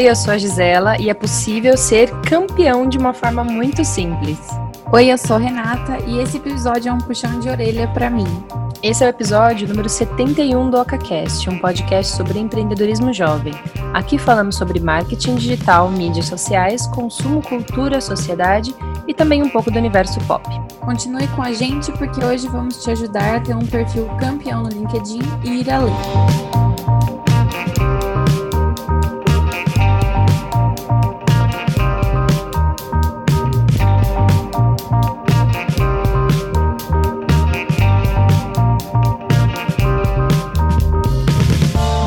Oi, 0.00 0.08
eu 0.08 0.16
sou 0.16 0.32
a 0.32 0.38
Gisela 0.38 0.98
e 0.98 1.10
é 1.10 1.14
possível 1.14 1.76
ser 1.76 2.10
campeão 2.22 2.88
de 2.88 2.96
uma 2.96 3.12
forma 3.12 3.44
muito 3.44 3.84
simples. 3.84 4.38
Oi, 4.90 5.12
eu 5.12 5.18
sou 5.18 5.36
a 5.36 5.38
Renata 5.38 5.98
e 6.06 6.18
esse 6.20 6.38
episódio 6.38 6.88
é 6.88 6.92
um 6.94 6.96
puxão 6.96 7.38
de 7.38 7.50
orelha 7.50 7.86
para 7.88 8.08
mim. 8.08 8.24
Esse 8.82 9.04
é 9.04 9.08
o 9.08 9.10
episódio 9.10 9.68
número 9.68 9.90
71 9.90 10.70
do 10.70 10.80
OcaCast, 10.80 11.50
um 11.50 11.58
podcast 11.58 12.16
sobre 12.16 12.38
empreendedorismo 12.38 13.12
jovem. 13.12 13.52
Aqui 13.92 14.16
falamos 14.16 14.56
sobre 14.56 14.80
marketing 14.80 15.34
digital, 15.34 15.90
mídias 15.90 16.28
sociais, 16.28 16.86
consumo, 16.86 17.42
cultura, 17.42 18.00
sociedade 18.00 18.74
e 19.06 19.12
também 19.12 19.42
um 19.42 19.50
pouco 19.50 19.70
do 19.70 19.78
universo 19.78 20.18
pop. 20.20 20.48
Continue 20.80 21.28
com 21.36 21.42
a 21.42 21.52
gente 21.52 21.92
porque 21.92 22.24
hoje 22.24 22.48
vamos 22.48 22.82
te 22.82 22.90
ajudar 22.90 23.36
a 23.36 23.40
ter 23.40 23.54
um 23.54 23.66
perfil 23.66 24.06
campeão 24.18 24.62
no 24.62 24.70
LinkedIn 24.70 25.20
e 25.44 25.60
ir 25.60 25.70
além. 25.70 26.69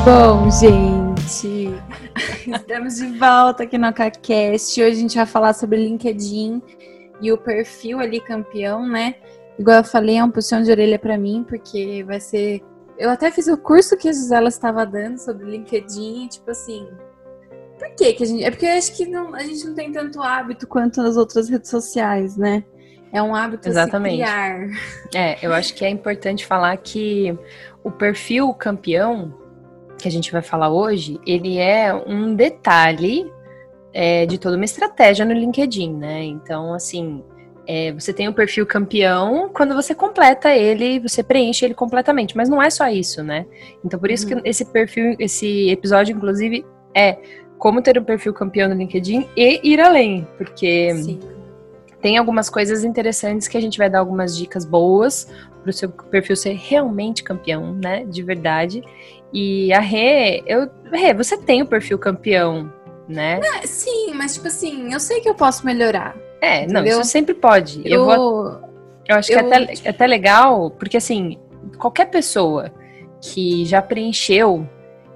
Bom, 0.05 0.51
gente, 0.51 1.73
estamos 2.45 2.97
de 2.97 3.17
volta 3.17 3.63
aqui 3.63 3.77
no 3.77 3.93
CACast. 3.93 4.81
Hoje 4.81 4.91
a 4.91 4.99
gente 4.99 5.15
vai 5.15 5.25
falar 5.25 5.53
sobre 5.53 5.77
LinkedIn 5.77 6.61
e 7.21 7.31
o 7.31 7.37
perfil 7.37 8.01
ali 8.01 8.19
campeão, 8.19 8.85
né? 8.85 9.15
Igual 9.57 9.77
eu 9.77 9.83
falei, 9.85 10.17
é 10.17 10.23
um 10.23 10.29
puxão 10.29 10.61
de 10.61 10.69
orelha 10.69 10.99
para 10.99 11.17
mim, 11.17 11.45
porque 11.47 12.03
vai 12.03 12.19
ser. 12.19 12.61
Eu 12.97 13.09
até 13.09 13.31
fiz 13.31 13.47
o 13.47 13.55
curso 13.55 13.95
que 13.95 14.09
a 14.09 14.11
Gisela 14.11 14.49
estava 14.49 14.85
dando 14.85 15.17
sobre 15.19 15.49
LinkedIn, 15.49 16.27
tipo 16.27 16.51
assim. 16.51 16.85
Por 17.79 17.89
que 17.95 18.11
que 18.11 18.23
a 18.23 18.27
gente. 18.27 18.43
É 18.43 18.51
porque 18.51 18.65
eu 18.65 18.77
acho 18.77 18.97
que 18.97 19.05
não, 19.05 19.33
a 19.33 19.43
gente 19.43 19.65
não 19.65 19.73
tem 19.73 19.89
tanto 19.89 20.21
hábito 20.21 20.67
quanto 20.67 21.01
nas 21.01 21.15
outras 21.15 21.47
redes 21.47 21.69
sociais, 21.69 22.35
né? 22.35 22.65
É 23.13 23.21
um 23.21 23.33
hábito 23.33 23.69
Exatamente. 23.69 24.21
a 24.21 24.27
se 24.27 24.33
criar. 24.33 25.23
É, 25.23 25.37
eu 25.41 25.53
acho 25.53 25.73
que 25.73 25.85
é 25.85 25.89
importante 25.89 26.45
falar 26.45 26.75
que 26.75 27.37
o 27.85 27.89
perfil 27.89 28.53
campeão 28.53 29.41
que 30.03 30.07
a 30.09 30.11
gente 30.11 30.31
vai 30.33 30.41
falar 30.41 30.69
hoje, 30.69 31.17
ele 31.25 31.57
é 31.57 31.93
um 31.93 32.35
detalhe 32.35 33.31
é, 33.93 34.25
de 34.25 34.37
toda 34.37 34.57
uma 34.57 34.65
estratégia 34.65 35.25
no 35.25 35.31
LinkedIn, 35.31 35.93
né? 35.93 36.25
Então, 36.25 36.73
assim, 36.73 37.23
é, 37.65 37.93
você 37.93 38.11
tem 38.11 38.27
o 38.27 38.33
perfil 38.33 38.65
campeão, 38.65 39.49
quando 39.53 39.73
você 39.73 39.95
completa 39.95 40.53
ele, 40.53 40.99
você 40.99 41.23
preenche 41.23 41.63
ele 41.63 41.73
completamente, 41.73 42.35
mas 42.35 42.49
não 42.49 42.61
é 42.61 42.69
só 42.69 42.89
isso, 42.89 43.23
né? 43.23 43.45
Então, 43.83 43.97
por 43.97 44.11
isso 44.11 44.27
uhum. 44.27 44.41
que 44.41 44.49
esse 44.49 44.65
perfil, 44.65 45.15
esse 45.17 45.69
episódio, 45.69 46.13
inclusive, 46.13 46.65
é 46.93 47.17
como 47.57 47.81
ter 47.81 47.97
um 47.97 48.03
perfil 48.03 48.33
campeão 48.33 48.67
no 48.67 48.75
LinkedIn 48.75 49.25
e 49.37 49.61
ir 49.63 49.79
além, 49.79 50.27
porque 50.37 50.93
Sim. 50.95 51.19
Tem 52.03 52.17
algumas 52.17 52.49
coisas 52.49 52.83
interessantes 52.83 53.47
que 53.47 53.57
a 53.57 53.61
gente 53.61 53.77
vai 53.77 53.89
dar 53.89 53.99
algumas 53.99 54.35
dicas 54.35 54.65
boas 54.65 55.25
para 55.61 55.69
o 55.69 55.73
seu 55.73 55.89
perfil 55.89 56.35
ser 56.35 56.53
realmente 56.53 57.23
campeão, 57.23 57.73
né? 57.73 58.03
De 58.03 58.21
verdade. 58.21 58.83
E 59.31 59.71
a 59.71 59.79
Rê, 59.79 60.43
eu, 60.45 60.69
Rê, 60.91 61.13
você 61.13 61.37
tem 61.37 61.61
o 61.61 61.65
perfil 61.65 61.97
campeão, 61.97 62.69
né? 63.07 63.39
É, 63.39 63.65
sim, 63.65 64.13
mas 64.13 64.33
tipo 64.33 64.47
assim, 64.47 64.91
eu 64.91 64.99
sei 64.99 65.21
que 65.21 65.29
eu 65.29 65.33
posso 65.33 65.65
melhorar. 65.65 66.13
É, 66.41 66.63
entendeu? 66.63 66.83
não, 66.83 67.01
isso 67.01 67.05
sempre 67.05 67.33
pode. 67.33 67.81
Eu, 67.85 68.01
eu 68.01 68.05
vou. 68.05 68.61
Eu 69.07 69.15
acho 69.15 69.31
eu, 69.31 69.39
que 69.39 69.45
é 69.45 69.47
até, 69.47 69.73
é 69.85 69.89
até 69.89 70.05
legal, 70.05 70.71
porque 70.71 70.97
assim, 70.97 71.39
qualquer 71.77 72.07
pessoa 72.07 72.69
que 73.21 73.63
já 73.63 73.81
preencheu, 73.81 74.67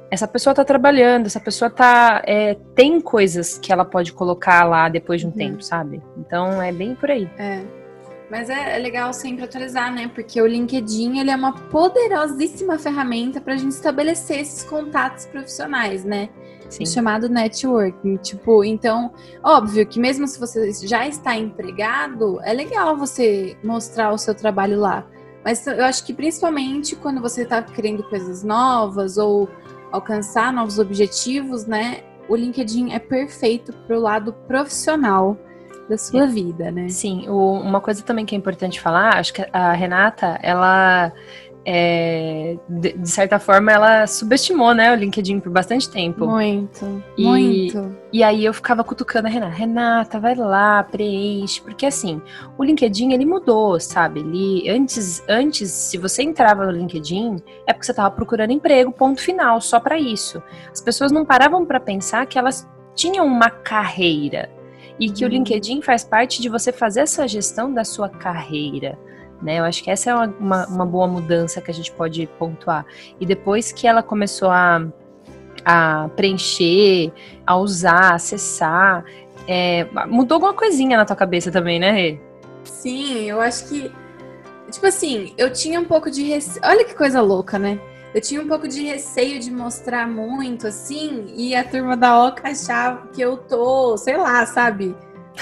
essa 0.09 0.27
pessoa 0.27 0.53
tá 0.53 0.63
trabalhando, 0.63 1.25
essa 1.25 1.39
pessoa 1.39 1.69
tá. 1.69 2.21
É, 2.25 2.55
tem 2.75 3.01
coisas 3.01 3.57
que 3.57 3.71
ela 3.71 3.83
pode 3.83 4.13
colocar 4.13 4.63
lá 4.63 4.87
depois 4.87 5.21
de 5.21 5.27
um 5.27 5.29
uhum. 5.29 5.35
tempo, 5.35 5.61
sabe? 5.61 6.01
Então 6.17 6.61
é 6.61 6.71
bem 6.71 6.95
por 6.95 7.11
aí. 7.11 7.29
É. 7.37 7.61
Mas 8.29 8.49
é, 8.49 8.75
é, 8.75 8.77
legal 8.79 9.13
sempre 9.13 9.45
atualizar, 9.45 9.93
né? 9.93 10.11
Porque 10.13 10.41
o 10.41 10.45
LinkedIn 10.45 11.19
ele 11.19 11.31
é 11.31 11.35
uma 11.35 11.53
poderosíssima 11.53 12.77
ferramenta 12.77 13.39
para 13.39 13.53
a 13.53 13.57
gente 13.57 13.71
estabelecer 13.71 14.41
esses 14.41 14.63
contatos 14.63 15.25
profissionais, 15.25 16.03
né? 16.03 16.29
Sim. 16.69 16.85
chamado 16.85 17.29
networking. 17.29 18.17
Tipo, 18.17 18.63
então, 18.63 19.13
óbvio 19.41 19.87
que 19.87 19.99
mesmo 19.99 20.27
se 20.27 20.37
você 20.37 20.69
já 20.85 21.07
está 21.07 21.35
empregado, 21.35 22.41
é 22.43 22.51
legal 22.51 22.97
você 22.97 23.57
mostrar 23.63 24.11
o 24.11 24.17
seu 24.17 24.35
trabalho 24.35 24.77
lá. 24.77 25.05
Mas 25.45 25.65
eu 25.65 25.85
acho 25.85 26.05
que 26.05 26.13
principalmente 26.13 26.93
quando 26.97 27.21
você 27.21 27.43
está 27.43 27.61
querendo 27.61 28.03
coisas 28.03 28.43
novas 28.43 29.17
ou 29.17 29.47
alcançar 29.91 30.51
novos 30.53 30.79
objetivos, 30.79 31.65
né? 31.65 32.03
O 32.29 32.35
LinkedIn 32.35 32.91
é 32.91 32.99
perfeito 32.99 33.73
para 33.73 33.97
o 33.97 34.01
lado 34.01 34.33
profissional 34.47 35.37
da 35.89 35.97
sua 35.97 36.27
vida, 36.27 36.69
né? 36.69 36.89
Sim, 36.89 37.27
o, 37.29 37.53
uma 37.53 37.79
coisa 37.79 38.03
também 38.03 38.25
que 38.25 38.35
é 38.35 38.37
importante 38.37 38.79
falar, 38.79 39.17
acho 39.17 39.33
que 39.33 39.45
a 39.53 39.71
Renata, 39.71 40.37
ela 40.43 41.13
é, 41.69 42.57
de, 42.69 42.93
de, 42.93 43.09
certa 43.09 43.39
forma, 43.39 43.69
ela 43.73 44.07
subestimou, 44.07 44.73
né, 44.73 44.93
o 44.93 44.95
LinkedIn 44.95 45.41
por 45.41 45.51
bastante 45.51 45.89
tempo. 45.89 46.25
Muito, 46.25 47.03
e, 47.17 47.25
muito. 47.25 47.93
E 48.13 48.23
aí 48.23 48.45
eu 48.45 48.53
ficava 48.53 48.85
cutucando 48.85 49.27
a 49.27 49.29
Renata, 49.29 49.53
Renata, 49.53 50.17
vai 50.17 50.33
lá, 50.33 50.81
preenche, 50.81 51.61
porque 51.61 51.85
assim, 51.85 52.21
o 52.57 52.63
LinkedIn, 52.63 53.11
ele 53.11 53.25
mudou, 53.25 53.77
sabe? 53.81 54.21
Ele, 54.21 54.69
antes, 54.69 55.21
antes, 55.27 55.69
se 55.69 55.97
você 55.97 56.23
entrava 56.23 56.65
no 56.65 56.71
LinkedIn, 56.71 57.35
é 57.67 57.73
porque 57.73 57.85
você 57.85 57.91
estava 57.91 58.11
procurando 58.11 58.51
emprego, 58.53 58.89
ponto 58.89 59.19
final, 59.19 59.59
só 59.59 59.77
para 59.77 59.99
isso. 59.99 60.41
As 60.71 60.79
pessoas 60.79 61.11
não 61.11 61.25
paravam 61.25 61.65
para 61.65 61.81
pensar 61.81 62.25
que 62.27 62.39
elas 62.39 62.65
tinham 62.95 63.25
uma 63.25 63.49
carreira, 63.49 64.49
e 64.97 65.09
que 65.09 65.25
uhum. 65.25 65.29
o 65.29 65.33
LinkedIn 65.33 65.81
faz 65.81 66.05
parte 66.05 66.41
de 66.41 66.47
você 66.47 66.71
fazer 66.71 67.01
essa 67.01 67.27
gestão 67.27 67.73
da 67.73 67.83
sua 67.83 68.07
carreira. 68.07 68.97
Né? 69.41 69.59
Eu 69.59 69.63
acho 69.63 69.83
que 69.83 69.91
essa 69.91 70.09
é 70.09 70.13
uma, 70.15 70.25
uma, 70.39 70.67
uma 70.67 70.85
boa 70.85 71.07
mudança 71.07 71.61
que 71.61 71.69
a 71.69 71.73
gente 71.73 71.91
pode 71.91 72.27
pontuar. 72.39 72.85
E 73.19 73.25
depois 73.25 73.71
que 73.71 73.87
ela 73.87 74.01
começou 74.01 74.49
a, 74.49 74.85
a 75.63 76.09
preencher, 76.15 77.11
a 77.45 77.55
usar, 77.57 78.11
a 78.11 78.15
acessar, 78.15 79.05
é, 79.47 79.87
mudou 80.07 80.35
alguma 80.35 80.53
coisinha 80.53 80.97
na 80.97 81.05
tua 81.05 81.15
cabeça 81.15 81.51
também, 81.51 81.79
né, 81.79 81.91
Rê? 81.91 82.19
Sim, 82.63 83.23
eu 83.23 83.39
acho 83.39 83.67
que. 83.69 83.91
Tipo 84.71 84.87
assim, 84.87 85.33
eu 85.37 85.53
tinha 85.53 85.79
um 85.79 85.85
pouco 85.85 86.11
de. 86.11 86.29
Olha 86.63 86.83
que 86.83 86.93
coisa 86.93 87.21
louca, 87.21 87.57
né? 87.57 87.79
eu 88.17 88.21
tinha 88.21 88.41
um 88.41 88.47
pouco 88.47 88.67
de 88.67 88.83
receio 88.83 89.39
de 89.39 89.51
mostrar 89.51 90.07
muito, 90.07 90.65
assim, 90.65 91.25
e 91.35 91.55
a 91.55 91.63
turma 91.63 91.95
da 91.95 92.25
Oca 92.25 92.49
achava 92.49 93.07
que 93.09 93.21
eu 93.21 93.37
tô, 93.37 93.95
sei 93.95 94.17
lá, 94.17 94.43
sabe? 94.45 94.95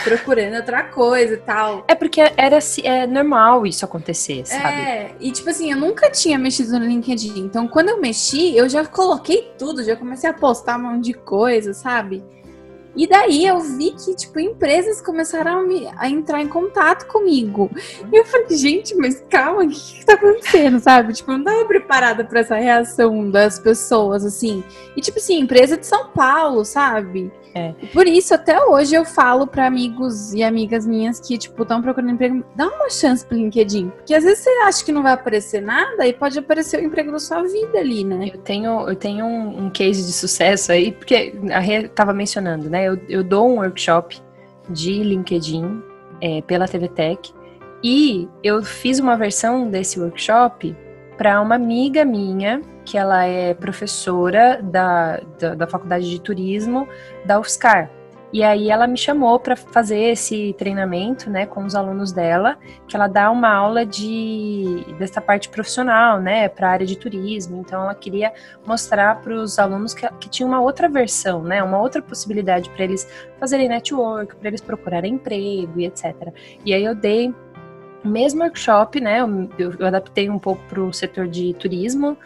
Procurando 0.04 0.56
outra 0.56 0.84
coisa 0.84 1.34
e 1.34 1.38
tal. 1.38 1.86
É 1.88 1.96
porque 1.96 2.22
era 2.38 2.60
é 2.84 3.08
normal 3.08 3.66
isso 3.66 3.86
acontecer, 3.86 4.46
sabe? 4.46 4.82
É, 4.82 5.16
e 5.20 5.32
tipo 5.32 5.50
assim, 5.50 5.72
eu 5.72 5.78
nunca 5.78 6.10
tinha 6.10 6.38
mexido 6.38 6.78
no 6.80 6.86
LinkedIn. 6.86 7.40
Então, 7.40 7.68
quando 7.68 7.90
eu 7.90 8.00
mexi, 8.00 8.56
eu 8.56 8.68
já 8.70 8.86
coloquei 8.86 9.54
tudo, 9.58 9.84
já 9.84 9.96
comecei 9.96 10.30
a 10.30 10.34
postar 10.34 10.78
um 10.78 10.84
monte 10.84 11.06
de 11.06 11.14
coisa, 11.14 11.74
sabe? 11.74 12.24
E 12.96 13.06
daí 13.06 13.46
eu 13.46 13.60
vi 13.60 13.92
que, 13.92 14.16
tipo, 14.16 14.40
empresas 14.40 15.02
começaram 15.02 15.60
a, 15.60 15.62
me, 15.62 15.88
a 15.98 16.10
entrar 16.10 16.42
em 16.42 16.48
contato 16.48 17.06
comigo. 17.08 17.70
E 18.12 18.16
eu 18.16 18.26
falei, 18.26 18.56
gente, 18.56 18.96
mas 18.96 19.22
calma, 19.30 19.64
o 19.64 19.68
que, 19.68 20.00
que 20.00 20.06
tá 20.06 20.14
acontecendo, 20.14 20.80
sabe? 20.80 21.12
Tipo, 21.12 21.34
eu 21.34 21.38
não 21.38 21.44
tava 21.44 21.66
preparada 21.66 22.24
para 22.24 22.40
essa 22.40 22.56
reação 22.56 23.30
das 23.30 23.60
pessoas, 23.60 24.24
assim. 24.24 24.64
E, 24.96 25.02
tipo 25.02 25.20
assim, 25.20 25.40
empresa 25.40 25.78
de 25.78 25.86
São 25.86 26.08
Paulo, 26.08 26.64
sabe? 26.64 27.32
É. 27.58 27.74
Por 27.94 28.06
isso, 28.06 28.34
até 28.34 28.62
hoje, 28.62 28.94
eu 28.94 29.06
falo 29.06 29.48
para 29.48 29.66
amigos 29.66 30.34
e 30.34 30.44
amigas 30.44 30.86
minhas 30.86 31.22
que, 31.22 31.38
tipo, 31.38 31.62
estão 31.62 31.82
procurando 31.82 32.12
emprego, 32.12 32.44
dá 32.54 32.68
uma 32.68 32.90
chance 32.90 33.26
pro 33.26 33.38
LinkedIn. 33.38 33.92
Porque 33.92 34.14
às 34.14 34.26
vezes 34.26 34.40
você 34.40 34.50
acha 34.66 34.84
que 34.84 34.92
não 34.92 35.02
vai 35.02 35.14
aparecer 35.14 35.62
nada 35.62 36.06
e 36.06 36.12
pode 36.12 36.38
aparecer 36.38 36.82
o 36.82 36.84
emprego 36.84 37.14
da 37.14 37.20
sua 37.20 37.44
vida 37.44 37.80
ali, 37.80 38.04
né? 38.04 38.30
Eu 38.34 38.40
tenho, 38.40 38.90
eu 38.90 38.96
tenho 38.96 39.26
um, 39.26 39.68
um 39.68 39.70
case 39.70 40.06
de 40.06 40.12
sucesso 40.12 40.74
aí, 40.74 40.92
porque 40.92 41.34
a 41.50 41.60
Rê 41.60 41.88
tava 41.88 42.14
mencionando, 42.14 42.70
né? 42.70 42.90
Eu, 42.90 43.00
eu 43.08 43.24
dou 43.24 43.50
um 43.50 43.56
workshop 43.60 44.22
de 44.70 45.02
LinkedIn 45.02 45.82
é, 46.20 46.42
pela 46.42 46.68
TV 46.68 46.90
Tech 46.90 47.34
e 47.82 48.28
eu 48.44 48.64
fiz 48.64 49.00
uma 49.00 49.16
versão 49.16 49.70
desse 49.70 49.98
workshop 49.98 50.76
para 51.18 51.42
uma 51.42 51.56
amiga 51.56 52.04
minha 52.04 52.62
que 52.84 52.98
ela 52.98 53.26
é 53.26 53.54
professora 53.54 54.62
da, 54.62 55.20
da, 55.40 55.56
da 55.56 55.68
faculdade 55.68 56.10
de 56.10 56.20
turismo 56.20 56.88
da 57.26 57.40
UFSCar. 57.40 57.90
E 58.36 58.44
aí 58.44 58.70
ela 58.70 58.86
me 58.86 58.98
chamou 58.98 59.40
para 59.40 59.56
fazer 59.56 60.12
esse 60.12 60.54
treinamento, 60.58 61.30
né, 61.30 61.46
com 61.46 61.64
os 61.64 61.74
alunos 61.74 62.12
dela, 62.12 62.58
que 62.86 62.94
ela 62.94 63.08
dá 63.08 63.32
uma 63.32 63.48
aula 63.48 63.86
de 63.86 64.86
dessa 65.00 65.22
parte 65.22 65.48
profissional, 65.48 66.20
né, 66.20 66.50
para 66.50 66.68
a 66.68 66.72
área 66.72 66.86
de 66.86 66.98
turismo. 66.98 67.62
Então 67.62 67.84
ela 67.84 67.96
queria 67.96 68.34
mostrar 68.66 69.22
para 69.22 69.34
os 69.34 69.58
alunos 69.58 69.94
que, 69.94 70.06
que 70.20 70.30
tinha 70.30 70.46
uma 70.46 70.60
outra 70.60 70.90
versão, 70.90 71.44
né, 71.44 71.64
uma 71.64 71.80
outra 71.80 72.02
possibilidade 72.02 72.70
para 72.72 72.84
eles 72.84 73.08
fazerem 73.40 73.70
network, 73.70 74.36
para 74.36 74.50
eles 74.50 74.60
procurarem 74.60 75.14
emprego 75.14 75.80
e 75.80 75.86
etc. 75.86 76.34
E 76.66 76.74
aí 76.74 76.84
eu 76.84 76.94
dei 76.94 77.34
mesmo 78.08 78.42
workshop, 78.42 79.00
né, 79.00 79.20
eu, 79.20 79.74
eu 79.80 79.86
adaptei 79.86 80.30
um 80.30 80.40
pouco 80.40 80.62
para 80.68 80.82
o 80.82 80.94
setor 80.94 81.28
de 81.28 81.54
turismo 81.56 82.18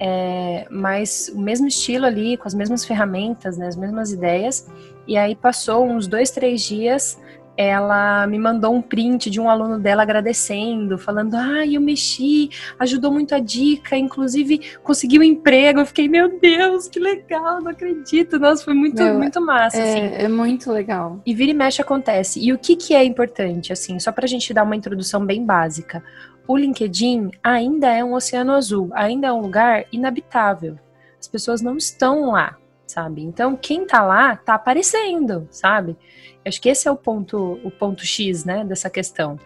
é, 0.00 0.66
mas 0.70 1.30
o 1.34 1.40
mesmo 1.40 1.66
estilo 1.66 2.06
ali, 2.06 2.36
com 2.36 2.46
as 2.46 2.54
mesmas 2.54 2.84
ferramentas, 2.84 3.58
né, 3.58 3.66
as 3.66 3.76
mesmas 3.76 4.12
ideias. 4.12 4.68
E 5.06 5.16
aí 5.16 5.34
passou 5.34 5.84
uns 5.84 6.06
dois, 6.06 6.30
três 6.30 6.62
dias, 6.62 7.18
ela 7.58 8.24
me 8.28 8.38
mandou 8.38 8.72
um 8.72 8.80
print 8.80 9.28
de 9.28 9.40
um 9.40 9.50
aluno 9.50 9.80
dela 9.80 10.02
agradecendo, 10.02 10.96
falando: 10.96 11.34
Ah, 11.34 11.66
eu 11.66 11.80
mexi, 11.80 12.50
ajudou 12.78 13.10
muito 13.10 13.34
a 13.34 13.40
dica, 13.40 13.96
inclusive 13.96 14.76
conseguiu 14.84 15.22
um 15.22 15.24
emprego. 15.24 15.80
Eu 15.80 15.86
fiquei, 15.86 16.08
meu 16.08 16.38
Deus, 16.38 16.86
que 16.86 17.00
legal, 17.00 17.60
não 17.60 17.72
acredito. 17.72 18.38
Nossa, 18.38 18.62
foi 18.62 18.74
muito, 18.74 19.02
meu, 19.02 19.18
muito 19.18 19.40
massa. 19.40 19.76
É, 19.76 19.82
assim. 19.82 20.24
é 20.24 20.28
muito 20.28 20.70
legal. 20.70 21.20
E 21.26 21.34
vira 21.34 21.50
e 21.50 21.54
mexe 21.54 21.82
acontece. 21.82 22.38
E 22.40 22.52
o 22.52 22.58
que, 22.58 22.76
que 22.76 22.94
é 22.94 23.02
importante, 23.02 23.72
assim, 23.72 23.98
só 23.98 24.12
pra 24.12 24.28
gente 24.28 24.54
dar 24.54 24.62
uma 24.62 24.76
introdução 24.76 25.26
bem 25.26 25.44
básica. 25.44 26.00
O 26.46 26.56
LinkedIn 26.56 27.32
ainda 27.42 27.88
é 27.92 28.04
um 28.04 28.14
oceano 28.14 28.52
azul, 28.52 28.88
ainda 28.94 29.26
é 29.26 29.32
um 29.32 29.40
lugar 29.40 29.84
inabitável. 29.92 30.78
As 31.18 31.26
pessoas 31.26 31.60
não 31.60 31.76
estão 31.76 32.30
lá, 32.30 32.56
sabe? 32.88 33.22
Então, 33.22 33.56
quem 33.56 33.86
tá 33.86 34.02
lá 34.02 34.36
tá 34.36 34.54
aparecendo, 34.54 35.46
sabe? 35.50 35.96
Acho 36.44 36.60
que 36.60 36.68
esse 36.68 36.88
é 36.88 36.90
o 36.90 36.96
ponto, 36.96 37.60
o 37.62 37.70
ponto 37.70 38.04
X, 38.04 38.44
né, 38.44 38.64
dessa 38.64 38.88
questão. 38.88 39.38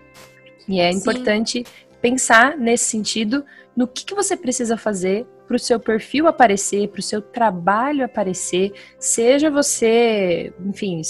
E 0.69 0.81
é 0.81 0.91
Sim. 0.93 0.99
importante 0.99 1.65
pensar 2.01 2.57
nesse 2.57 2.85
sentido, 2.85 3.45
no 3.77 3.87
que, 3.87 4.05
que 4.05 4.15
você 4.15 4.37
precisa 4.37 4.77
fazer 4.77 5.27
para 5.47 5.57
o 5.57 5.59
seu 5.59 5.79
perfil 5.79 6.27
aparecer, 6.27 6.89
para 6.89 7.01
o 7.01 7.03
seu 7.03 7.21
trabalho 7.21 8.05
aparecer, 8.05 8.73
seja 8.99 9.51
você, 9.51 10.53
enfim, 10.65 11.01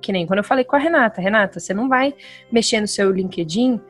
que 0.00 0.12
nem 0.12 0.26
quando 0.26 0.38
eu 0.38 0.44
falei 0.44 0.64
com 0.64 0.76
a 0.76 0.78
Renata, 0.78 1.20
Renata, 1.20 1.58
você 1.58 1.74
não 1.74 1.88
vai 1.88 2.14
mexer 2.50 2.80
no 2.80 2.88
seu 2.88 3.10
LinkedIn 3.10 3.80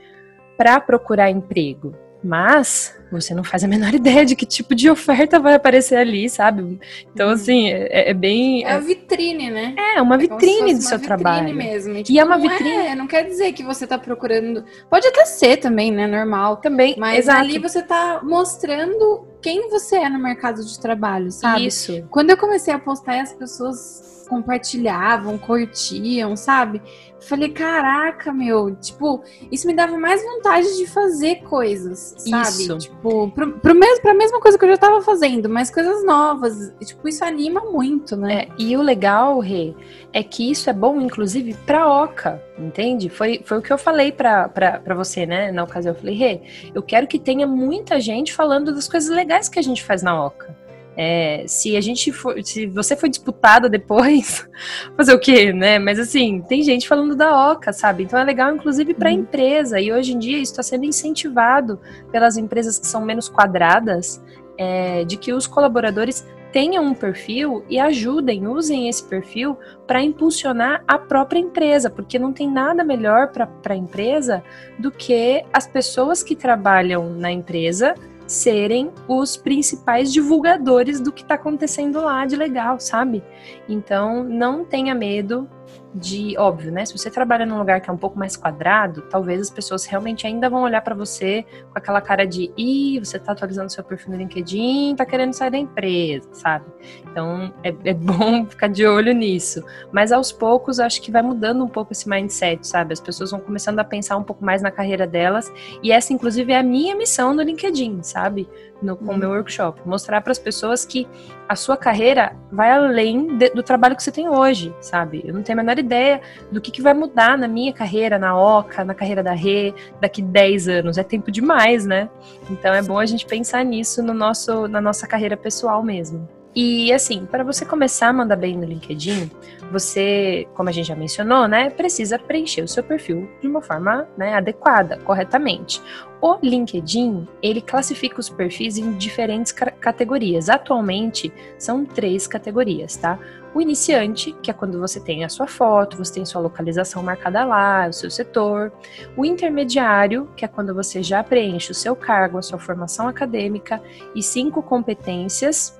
para 0.56 0.80
procurar 0.80 1.30
emprego, 1.30 1.94
mas 2.22 2.96
você 3.10 3.34
não 3.34 3.44
faz 3.44 3.62
a 3.62 3.68
menor 3.68 3.92
ideia 3.94 4.24
de 4.24 4.34
que 4.34 4.46
tipo 4.46 4.74
de 4.74 4.88
oferta 4.88 5.38
vai 5.38 5.54
aparecer 5.54 5.96
ali, 5.96 6.28
sabe? 6.28 6.80
Então, 7.12 7.28
uhum. 7.28 7.34
assim, 7.34 7.68
é, 7.68 8.10
é, 8.10 8.14
bem. 8.14 8.64
É 8.64 8.72
a 8.72 8.78
vitrine, 8.78 9.50
né? 9.50 9.74
É, 9.76 10.00
uma 10.00 10.14
é 10.14 10.18
vitrine 10.18 10.74
do 10.74 10.82
seu 10.82 10.98
vitrine 10.98 11.22
trabalho. 11.22 11.54
mesmo. 11.54 11.96
E, 11.96 12.02
tipo, 12.02 12.12
e 12.12 12.18
é 12.18 12.24
uma 12.24 12.38
não 12.38 12.48
vitrine. 12.48 12.70
É, 12.70 12.94
não 12.94 13.06
quer 13.06 13.24
dizer 13.24 13.52
que 13.52 13.62
você 13.62 13.86
tá 13.86 13.98
procurando. 13.98 14.64
Pode 14.88 15.06
até 15.06 15.24
ser 15.24 15.58
também, 15.58 15.90
né? 15.90 16.06
Normal. 16.06 16.56
Também. 16.58 16.94
Mas 16.98 17.20
exato. 17.20 17.40
ali 17.40 17.58
você 17.58 17.82
tá 17.82 18.20
mostrando 18.22 19.26
quem 19.42 19.68
você 19.68 19.96
é 19.96 20.08
no 20.08 20.18
mercado 20.18 20.64
de 20.64 20.80
trabalho, 20.80 21.30
sabe? 21.30 21.66
Isso. 21.66 22.06
Quando 22.10 22.30
eu 22.30 22.36
comecei 22.36 22.72
a 22.72 22.78
postar, 22.78 23.20
as 23.20 23.32
pessoas 23.32 24.26
compartilhavam, 24.28 25.36
curtiam, 25.36 26.34
sabe? 26.36 26.80
Falei, 27.22 27.50
caraca, 27.50 28.32
meu, 28.32 28.74
tipo, 28.76 29.22
isso 29.50 29.66
me 29.66 29.74
dava 29.74 29.96
mais 29.96 30.22
vontade 30.22 30.76
de 30.76 30.86
fazer 30.86 31.36
coisas, 31.42 32.14
sabe? 32.18 32.62
Isso. 32.62 32.78
Tipo, 32.78 33.30
pro, 33.30 33.52
pro 33.52 33.74
mesmo, 33.74 34.02
pra 34.02 34.14
mesma 34.14 34.40
coisa 34.40 34.58
que 34.58 34.64
eu 34.64 34.70
já 34.70 34.76
tava 34.76 35.00
fazendo, 35.02 35.48
mas 35.48 35.70
coisas 35.70 36.04
novas. 36.04 36.72
Tipo, 36.84 37.08
isso 37.08 37.24
anima 37.24 37.60
muito, 37.60 38.16
né? 38.16 38.32
É, 38.32 38.48
e 38.58 38.76
o 38.76 38.82
legal, 38.82 39.38
Rê, 39.38 39.74
é 40.12 40.22
que 40.22 40.50
isso 40.50 40.68
é 40.68 40.72
bom, 40.72 41.00
inclusive, 41.00 41.54
pra 41.66 41.88
Oca, 41.88 42.42
entende? 42.58 43.08
Foi, 43.08 43.40
foi 43.44 43.58
o 43.58 43.62
que 43.62 43.72
eu 43.72 43.78
falei 43.78 44.10
pra, 44.10 44.48
pra, 44.48 44.80
pra 44.80 44.94
você, 44.94 45.24
né? 45.24 45.52
Na 45.52 45.64
ocasião, 45.64 45.94
eu 45.94 45.98
falei, 45.98 46.14
Rê, 46.14 46.40
eu 46.74 46.82
quero 46.82 47.06
que 47.06 47.18
tenha 47.18 47.46
muita 47.46 48.00
gente 48.00 48.32
falando 48.32 48.74
das 48.74 48.88
coisas 48.88 49.14
legais 49.14 49.48
que 49.48 49.58
a 49.58 49.62
gente 49.62 49.82
faz 49.84 50.02
na 50.02 50.26
Oca. 50.26 50.56
É, 50.96 51.44
se 51.46 51.76
a 51.76 51.80
gente 51.80 52.12
for, 52.12 52.42
se 52.44 52.66
você 52.66 52.94
foi 52.94 53.08
disputado 53.08 53.68
depois, 53.68 54.46
fazer 54.96 55.14
o 55.14 55.18
quê, 55.18 55.52
né? 55.52 55.78
Mas 55.78 55.98
assim, 55.98 56.42
tem 56.48 56.62
gente 56.62 56.86
falando 56.86 57.16
da 57.16 57.52
OCA, 57.52 57.72
sabe? 57.72 58.02
Então 58.02 58.18
é 58.18 58.24
legal, 58.24 58.54
inclusive, 58.54 58.92
para 58.94 59.08
a 59.08 59.12
uhum. 59.12 59.20
empresa. 59.20 59.80
E 59.80 59.92
hoje 59.92 60.12
em 60.12 60.18
dia 60.18 60.38
isso 60.38 60.52
está 60.52 60.62
sendo 60.62 60.84
incentivado 60.84 61.80
pelas 62.10 62.36
empresas 62.36 62.78
que 62.78 62.86
são 62.86 63.00
menos 63.02 63.28
quadradas, 63.28 64.22
é, 64.58 65.04
de 65.04 65.16
que 65.16 65.32
os 65.32 65.46
colaboradores 65.46 66.26
tenham 66.52 66.84
um 66.84 66.94
perfil 66.94 67.64
e 67.68 67.80
ajudem, 67.80 68.46
usem 68.46 68.88
esse 68.88 69.02
perfil 69.02 69.56
para 69.86 70.02
impulsionar 70.02 70.84
a 70.86 70.98
própria 70.98 71.40
empresa, 71.40 71.88
porque 71.88 72.18
não 72.18 72.32
tem 72.32 72.48
nada 72.48 72.84
melhor 72.84 73.28
para 73.28 73.48
a 73.70 73.76
empresa 73.76 74.44
do 74.78 74.90
que 74.90 75.42
as 75.50 75.66
pessoas 75.66 76.22
que 76.22 76.36
trabalham 76.36 77.08
na 77.08 77.32
empresa 77.32 77.94
serem 78.32 78.90
os 79.06 79.36
principais 79.36 80.12
divulgadores 80.12 81.00
do 81.00 81.12
que 81.12 81.22
está 81.22 81.34
acontecendo 81.34 82.00
lá 82.00 82.24
de 82.24 82.34
legal, 82.34 82.80
sabe? 82.80 83.22
Então, 83.68 84.24
não 84.24 84.64
tenha 84.64 84.94
medo 84.94 85.48
de, 85.94 86.36
óbvio, 86.38 86.72
né? 86.72 86.84
Se 86.86 86.96
você 86.96 87.10
trabalha 87.10 87.44
num 87.44 87.58
lugar 87.58 87.80
que 87.80 87.90
é 87.90 87.92
um 87.92 87.96
pouco 87.96 88.18
mais 88.18 88.36
quadrado, 88.36 89.02
talvez 89.02 89.40
as 89.40 89.50
pessoas 89.50 89.84
realmente 89.84 90.26
ainda 90.26 90.48
vão 90.48 90.62
olhar 90.62 90.80
para 90.80 90.94
você 90.94 91.44
com 91.70 91.78
aquela 91.78 92.00
cara 92.00 92.26
de, 92.26 92.50
ih, 92.56 92.98
você 92.98 93.18
tá 93.18 93.32
atualizando 93.32 93.70
seu 93.70 93.84
perfil 93.84 94.12
no 94.12 94.18
LinkedIn, 94.18 94.94
tá 94.96 95.04
querendo 95.04 95.32
sair 95.34 95.50
da 95.50 95.58
empresa, 95.58 96.28
sabe? 96.32 96.64
Então 97.10 97.52
é, 97.62 97.74
é 97.84 97.92
bom 97.94 98.46
ficar 98.46 98.68
de 98.68 98.86
olho 98.86 99.12
nisso. 99.12 99.62
Mas 99.90 100.12
aos 100.12 100.32
poucos, 100.32 100.80
acho 100.80 101.02
que 101.02 101.10
vai 101.10 101.22
mudando 101.22 101.62
um 101.62 101.68
pouco 101.68 101.92
esse 101.92 102.08
mindset, 102.08 102.66
sabe? 102.66 102.92
As 102.92 103.00
pessoas 103.00 103.30
vão 103.30 103.40
começando 103.40 103.78
a 103.78 103.84
pensar 103.84 104.16
um 104.16 104.24
pouco 104.24 104.44
mais 104.44 104.62
na 104.62 104.70
carreira 104.70 105.06
delas. 105.06 105.52
E 105.82 105.92
essa, 105.92 106.12
inclusive, 106.12 106.52
é 106.52 106.58
a 106.58 106.62
minha 106.62 106.96
missão 106.96 107.34
no 107.34 107.42
LinkedIn, 107.42 108.02
sabe? 108.02 108.48
no, 108.82 108.96
com 108.96 109.12
o 109.12 109.16
meu 109.16 109.30
uhum. 109.30 109.36
workshop. 109.36 109.80
Mostrar 109.86 110.20
para 110.20 110.32
as 110.32 110.38
pessoas 110.38 110.84
que 110.84 111.06
a 111.48 111.54
sua 111.54 111.76
carreira 111.76 112.34
vai 112.50 112.70
além 112.70 113.36
de, 113.36 113.50
do 113.50 113.62
trabalho 113.62 113.96
que 113.96 114.02
você 114.02 114.10
tem 114.10 114.28
hoje, 114.28 114.74
sabe? 114.80 115.22
Eu 115.24 115.32
não 115.32 115.42
tenho 115.42 115.58
a 115.58 115.62
menor 115.62 115.78
ideia 115.82 116.20
do 116.50 116.60
que, 116.60 116.70
que 116.70 116.82
vai 116.82 116.94
mudar 116.94 117.36
na 117.36 117.46
minha 117.46 117.72
carreira, 117.72 118.18
na 118.18 118.36
OCA, 118.36 118.84
na 118.84 118.94
carreira 118.94 119.22
da 119.22 119.32
Rê, 119.32 119.74
daqui 120.00 120.22
10 120.22 120.68
anos. 120.68 120.98
É 120.98 121.02
tempo 121.02 121.30
demais, 121.30 121.84
né? 121.84 122.08
Então 122.50 122.72
é 122.72 122.82
bom 122.82 122.98
a 122.98 123.06
gente 123.06 123.26
pensar 123.26 123.64
nisso 123.64 124.02
no 124.02 124.14
nosso, 124.14 124.66
na 124.68 124.80
nossa 124.80 125.06
carreira 125.06 125.36
pessoal 125.36 125.82
mesmo. 125.82 126.28
E 126.54 126.92
assim, 126.92 127.24
para 127.24 127.42
você 127.42 127.64
começar 127.64 128.08
a 128.08 128.12
mandar 128.12 128.36
bem 128.36 128.56
no 128.56 128.64
LinkedIn, 128.64 129.30
você, 129.70 130.46
como 130.54 130.68
a 130.68 130.72
gente 130.72 130.86
já 130.86 130.94
mencionou, 130.94 131.48
né, 131.48 131.70
precisa 131.70 132.18
preencher 132.18 132.60
o 132.60 132.68
seu 132.68 132.84
perfil 132.84 133.26
de 133.40 133.48
uma 133.48 133.62
forma 133.62 134.06
né, 134.18 134.34
adequada, 134.34 134.98
corretamente. 134.98 135.80
O 136.20 136.36
LinkedIn, 136.42 137.26
ele 137.42 137.62
classifica 137.62 138.20
os 138.20 138.28
perfis 138.28 138.76
em 138.76 138.92
diferentes 138.92 139.50
categorias. 139.50 140.50
Atualmente, 140.50 141.32
são 141.58 141.86
três 141.86 142.26
categorias, 142.26 142.96
tá? 142.96 143.18
O 143.54 143.60
iniciante, 143.60 144.32
que 144.42 144.50
é 144.50 144.54
quando 144.54 144.78
você 144.78 144.98
tem 144.98 145.24
a 145.24 145.28
sua 145.28 145.46
foto, 145.46 145.96
você 145.96 146.14
tem 146.14 146.24
sua 146.24 146.40
localização 146.40 147.02
marcada 147.02 147.44
lá, 147.44 147.86
o 147.88 147.92
seu 147.92 148.10
setor. 148.10 148.72
O 149.16 149.24
intermediário, 149.24 150.30
que 150.36 150.44
é 150.44 150.48
quando 150.48 150.74
você 150.74 151.02
já 151.02 151.22
preenche 151.22 151.70
o 151.70 151.74
seu 151.74 151.94
cargo, 151.94 152.38
a 152.38 152.42
sua 152.42 152.58
formação 152.58 153.08
acadêmica 153.08 153.82
e 154.14 154.22
cinco 154.22 154.62
competências 154.62 155.78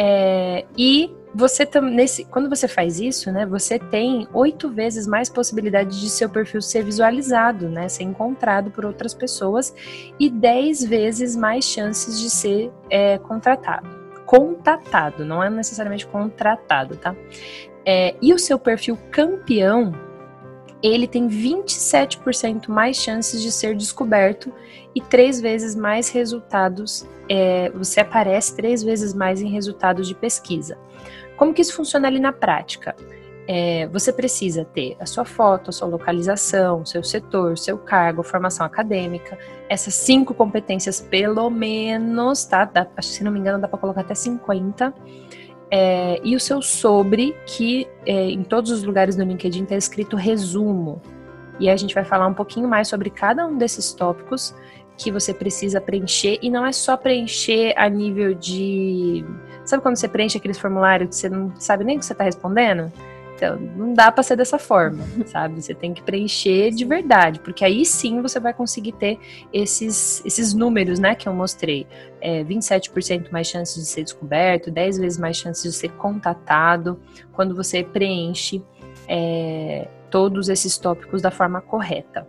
é, 0.00 0.64
e 0.76 1.12
você 1.34 1.68
nesse, 1.82 2.24
quando 2.24 2.48
você 2.48 2.68
faz 2.68 3.00
isso, 3.00 3.32
né, 3.32 3.44
você 3.44 3.80
tem 3.80 4.28
oito 4.32 4.70
vezes 4.70 5.08
mais 5.08 5.28
possibilidade 5.28 6.00
de 6.00 6.08
seu 6.08 6.30
perfil 6.30 6.62
ser 6.62 6.84
visualizado, 6.84 7.68
né, 7.68 7.88
ser 7.88 8.04
encontrado 8.04 8.70
por 8.70 8.84
outras 8.84 9.12
pessoas 9.12 9.74
e 10.18 10.30
dez 10.30 10.84
vezes 10.84 11.34
mais 11.34 11.64
chances 11.64 12.20
de 12.20 12.30
ser 12.30 12.72
é, 12.88 13.18
contratado, 13.18 13.88
contatado, 14.28 15.24
não 15.24 15.42
é 15.42 15.48
necessariamente 15.48 16.06
contratado, 16.06 16.98
tá? 16.98 17.16
É, 17.86 18.14
e 18.20 18.34
o 18.34 18.38
seu 18.38 18.58
perfil 18.58 18.98
campeão, 19.10 19.94
ele 20.82 21.08
tem 21.08 21.26
27% 21.26 22.68
mais 22.68 22.98
chances 22.98 23.40
de 23.40 23.50
ser 23.50 23.74
descoberto 23.74 24.52
e 24.94 25.00
três 25.00 25.40
vezes 25.40 25.74
mais 25.74 26.10
resultados, 26.10 27.08
é, 27.26 27.70
você 27.70 28.00
aparece 28.00 28.54
três 28.54 28.82
vezes 28.82 29.14
mais 29.14 29.40
em 29.40 29.48
resultados 29.48 30.06
de 30.06 30.14
pesquisa. 30.14 30.76
Como 31.34 31.54
que 31.54 31.62
isso 31.62 31.74
funciona 31.74 32.06
ali 32.06 32.20
na 32.20 32.30
prática? 32.30 32.94
É, 33.50 33.86
você 33.86 34.12
precisa 34.12 34.62
ter 34.62 34.94
a 35.00 35.06
sua 35.06 35.24
foto, 35.24 35.70
a 35.70 35.72
sua 35.72 35.88
localização, 35.88 36.84
seu 36.84 37.02
setor, 37.02 37.56
seu 37.56 37.78
cargo, 37.78 38.22
formação 38.22 38.66
acadêmica, 38.66 39.38
essas 39.70 39.94
cinco 39.94 40.34
competências 40.34 41.00
pelo 41.00 41.48
menos, 41.48 42.44
tá? 42.44 42.66
Dá, 42.66 42.86
se 43.00 43.24
não 43.24 43.32
me 43.32 43.40
engano, 43.40 43.58
dá 43.58 43.66
para 43.66 43.78
colocar 43.78 44.02
até 44.02 44.14
50 44.14 44.92
é, 45.70 46.20
e 46.22 46.34
o 46.34 46.40
seu 46.40 46.62
sobre, 46.62 47.34
que 47.46 47.86
é, 48.06 48.30
em 48.30 48.42
todos 48.42 48.70
os 48.70 48.82
lugares 48.84 49.16
do 49.16 49.24
LinkedIn 49.24 49.64
está 49.64 49.76
escrito 49.76 50.16
resumo. 50.16 51.00
E 51.60 51.68
a 51.68 51.76
gente 51.76 51.94
vai 51.94 52.04
falar 52.04 52.26
um 52.26 52.34
pouquinho 52.34 52.68
mais 52.68 52.88
sobre 52.88 53.10
cada 53.10 53.46
um 53.46 53.58
desses 53.58 53.92
tópicos 53.92 54.54
que 54.96 55.10
você 55.10 55.34
precisa 55.34 55.80
preencher. 55.80 56.38
E 56.40 56.50
não 56.50 56.64
é 56.64 56.72
só 56.72 56.96
preencher 56.96 57.74
a 57.76 57.88
nível 57.88 58.34
de. 58.34 59.24
Sabe 59.64 59.82
quando 59.82 59.96
você 59.96 60.08
preenche 60.08 60.38
aqueles 60.38 60.58
formulários 60.58 61.10
que 61.10 61.16
você 61.16 61.28
não 61.28 61.52
sabe 61.58 61.84
nem 61.84 61.96
o 61.96 61.98
que 61.98 62.06
você 62.06 62.12
está 62.12 62.24
respondendo? 62.24 62.92
Então, 63.38 63.56
não 63.56 63.94
dá 63.94 64.10
para 64.10 64.24
ser 64.24 64.34
dessa 64.34 64.58
forma, 64.58 65.04
sabe? 65.26 65.62
Você 65.62 65.72
tem 65.72 65.94
que 65.94 66.02
preencher 66.02 66.72
de 66.72 66.84
verdade, 66.84 67.38
porque 67.38 67.64
aí 67.64 67.84
sim 67.84 68.20
você 68.20 68.40
vai 68.40 68.52
conseguir 68.52 68.92
ter 68.92 69.16
esses, 69.52 70.24
esses 70.26 70.52
números, 70.52 70.98
né, 70.98 71.14
que 71.14 71.28
eu 71.28 71.32
mostrei. 71.32 71.86
É, 72.20 72.42
27% 72.42 73.30
mais 73.30 73.46
chances 73.46 73.76
de 73.76 73.88
ser 73.88 74.02
descoberto, 74.02 74.72
10 74.72 74.98
vezes 74.98 75.18
mais 75.18 75.36
chances 75.36 75.62
de 75.62 75.72
ser 75.72 75.90
contatado, 75.92 77.00
quando 77.32 77.54
você 77.54 77.84
preenche 77.84 78.60
é, 79.06 79.86
todos 80.10 80.48
esses 80.48 80.76
tópicos 80.76 81.22
da 81.22 81.30
forma 81.30 81.60
correta. 81.60 82.26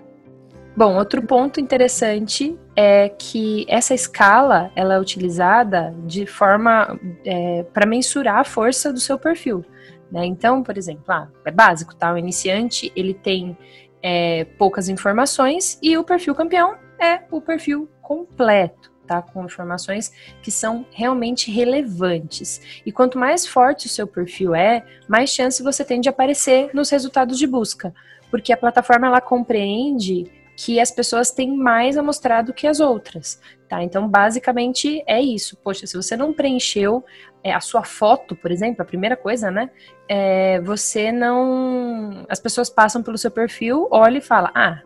Bom, 0.78 0.96
outro 0.96 1.24
ponto 1.24 1.60
interessante 1.60 2.58
é 2.76 3.10
que 3.10 3.66
essa 3.68 3.96
escala 3.96 4.72
ela 4.76 4.94
é 4.94 5.00
utilizada 5.00 5.94
de 6.06 6.28
forma 6.28 6.98
é, 7.26 7.64
para 7.74 7.88
mensurar 7.88 8.38
a 8.38 8.44
força 8.44 8.94
do 8.94 9.00
seu 9.00 9.18
perfil. 9.18 9.66
Né? 10.12 10.26
Então, 10.26 10.64
por 10.64 10.78
exemplo, 10.78 11.04
ah, 11.08 11.28
é 11.46 11.52
básico, 11.52 11.96
tá? 11.96 12.14
O 12.14 12.18
iniciante 12.18 12.92
ele 12.96 13.14
tem 13.14 13.58
é, 14.02 14.46
poucas 14.58 14.90
informações 14.90 15.78
e 15.82 15.98
o 15.98 16.04
perfil 16.04 16.34
campeão 16.34 16.76
é 17.00 17.22
o 17.32 17.42
perfil 17.42 17.90
completo. 18.02 18.90
Tá, 19.10 19.24
com 19.24 19.44
informações 19.44 20.14
que 20.44 20.52
são 20.52 20.86
realmente 20.92 21.50
relevantes. 21.50 22.62
E 22.86 22.92
quanto 22.92 23.18
mais 23.18 23.48
forte 23.48 23.88
o 23.88 23.90
seu 23.90 24.06
perfil 24.06 24.54
é, 24.54 24.86
mais 25.08 25.32
chance 25.32 25.64
você 25.64 25.84
tem 25.84 26.00
de 26.00 26.08
aparecer 26.08 26.70
nos 26.76 26.92
resultados 26.92 27.40
de 27.40 27.48
busca, 27.48 27.92
porque 28.30 28.54
a 28.54 28.58
plataforma 28.58 29.08
ela 29.08 29.20
compreende 29.20 30.32
que 30.56 30.80
as 30.80 30.92
pessoas 30.92 31.32
têm 31.32 31.58
mais 31.58 31.98
a 31.98 32.04
mostrar 32.04 32.44
do 32.44 32.54
que 32.54 32.68
as 32.68 32.80
outras, 32.80 33.42
tá? 33.70 33.84
Então, 33.84 34.08
basicamente 34.08 35.04
é 35.06 35.22
isso. 35.22 35.56
Poxa, 35.64 35.86
se 35.86 35.96
você 35.96 36.18
não 36.18 36.34
preencheu 36.34 37.06
é, 37.44 37.54
a 37.54 37.62
sua 37.62 37.84
foto, 37.84 38.36
por 38.36 38.52
exemplo, 38.52 38.82
a 38.82 38.86
primeira 38.86 39.16
coisa, 39.16 39.52
né? 39.52 39.70
É, 40.08 40.60
você 40.62 41.12
não. 41.12 42.26
As 42.28 42.40
pessoas 42.40 42.70
passam 42.70 43.04
pelo 43.04 43.18
seu 43.18 43.32
perfil, 43.32 43.88
olham 43.92 44.18
e 44.18 44.22
falam: 44.22 44.52
ah, 44.56 44.82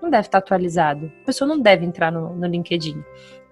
não 0.00 0.10
deve 0.10 0.26
estar 0.26 0.38
atualizado. 0.38 1.12
A 1.22 1.26
pessoa 1.26 1.46
não 1.46 1.60
deve 1.60 1.84
entrar 1.84 2.10
no, 2.10 2.34
no 2.34 2.46
LinkedIn. 2.46 3.04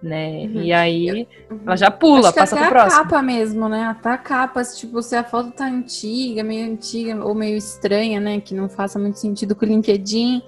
Né? 0.03 0.47
Uhum. 0.47 0.63
E 0.63 0.73
aí 0.73 1.29
uhum. 1.51 1.61
ela 1.67 1.77
já 1.77 1.91
pula, 1.91 2.29
Acho 2.29 2.39
passa 2.39 2.57
pro 2.57 2.69
próximo. 2.71 3.03
a 3.03 3.05
capa 3.05 3.23
mesmo, 3.23 3.69
né? 3.69 3.83
Até 3.83 4.09
a 4.09 4.17
capa, 4.17 4.63
tipo, 4.65 5.03
se 5.03 5.15
a 5.15 5.23
foto 5.23 5.51
tá 5.51 5.67
antiga, 5.67 6.43
meio 6.43 6.73
antiga 6.73 7.23
ou 7.23 7.35
meio 7.35 7.59
estranha, 7.59 8.19
né? 8.19 8.41
Que 8.41 8.55
não 8.55 8.67
faça 8.67 8.99
muito 8.99 9.19
sentido 9.19 9.55
com 9.55 9.67
o 9.67 9.69
LinkedIn 9.69 10.43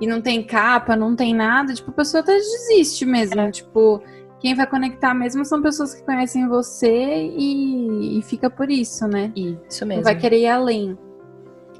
e 0.00 0.06
não 0.06 0.20
tem 0.20 0.42
capa, 0.42 0.96
não 0.96 1.16
tem 1.16 1.34
nada, 1.34 1.72
tipo, 1.74 1.90
a 1.90 1.94
pessoa 1.94 2.22
até 2.22 2.34
desiste 2.34 3.04
mesmo. 3.04 3.40
É. 3.40 3.50
Tipo, 3.50 4.02
quem 4.38 4.54
vai 4.54 4.66
conectar 4.66 5.14
mesmo 5.14 5.44
são 5.44 5.62
pessoas 5.62 5.94
que 5.94 6.02
conhecem 6.02 6.48
você 6.48 7.30
e, 7.36 8.18
e 8.18 8.22
fica 8.22 8.50
por 8.50 8.70
isso, 8.70 9.06
né? 9.06 9.32
Isso 9.34 9.86
mesmo. 9.86 10.02
Não 10.02 10.04
vai 10.04 10.16
querer 10.16 10.40
ir 10.40 10.48
além. 10.48 10.98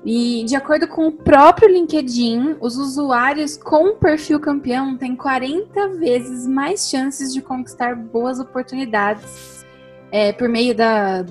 E 0.05 0.45
de 0.45 0.55
acordo 0.55 0.87
com 0.87 1.09
o 1.09 1.13
próprio 1.13 1.69
LinkedIn, 1.69 2.57
os 2.61 2.77
usuários 2.77 3.57
com 3.57 3.97
perfil 3.97 4.39
campeão 4.39 4.97
têm 4.97 5.17
40 5.17 5.89
vezes 5.99 6.47
mais 6.47 6.89
chances 6.89 7.35
de 7.35 7.43
conquistar 7.43 7.97
boas 7.97 8.39
oportunidades 8.39 9.67
é, 10.13 10.33
por 10.33 10.49
meio 10.49 10.75
da, 10.75 11.23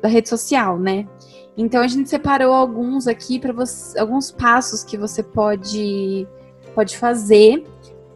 da 0.00 0.08
rede 0.08 0.28
social, 0.28 0.78
né? 0.78 1.08
Então 1.56 1.82
a 1.82 1.88
gente 1.88 2.08
separou 2.08 2.54
alguns 2.54 3.06
aqui 3.06 3.38
para 3.38 3.52
você, 3.52 3.98
alguns 3.98 4.30
passos 4.30 4.82
que 4.84 4.96
você 4.96 5.22
pode 5.22 6.26
pode 6.74 6.96
fazer 6.96 7.64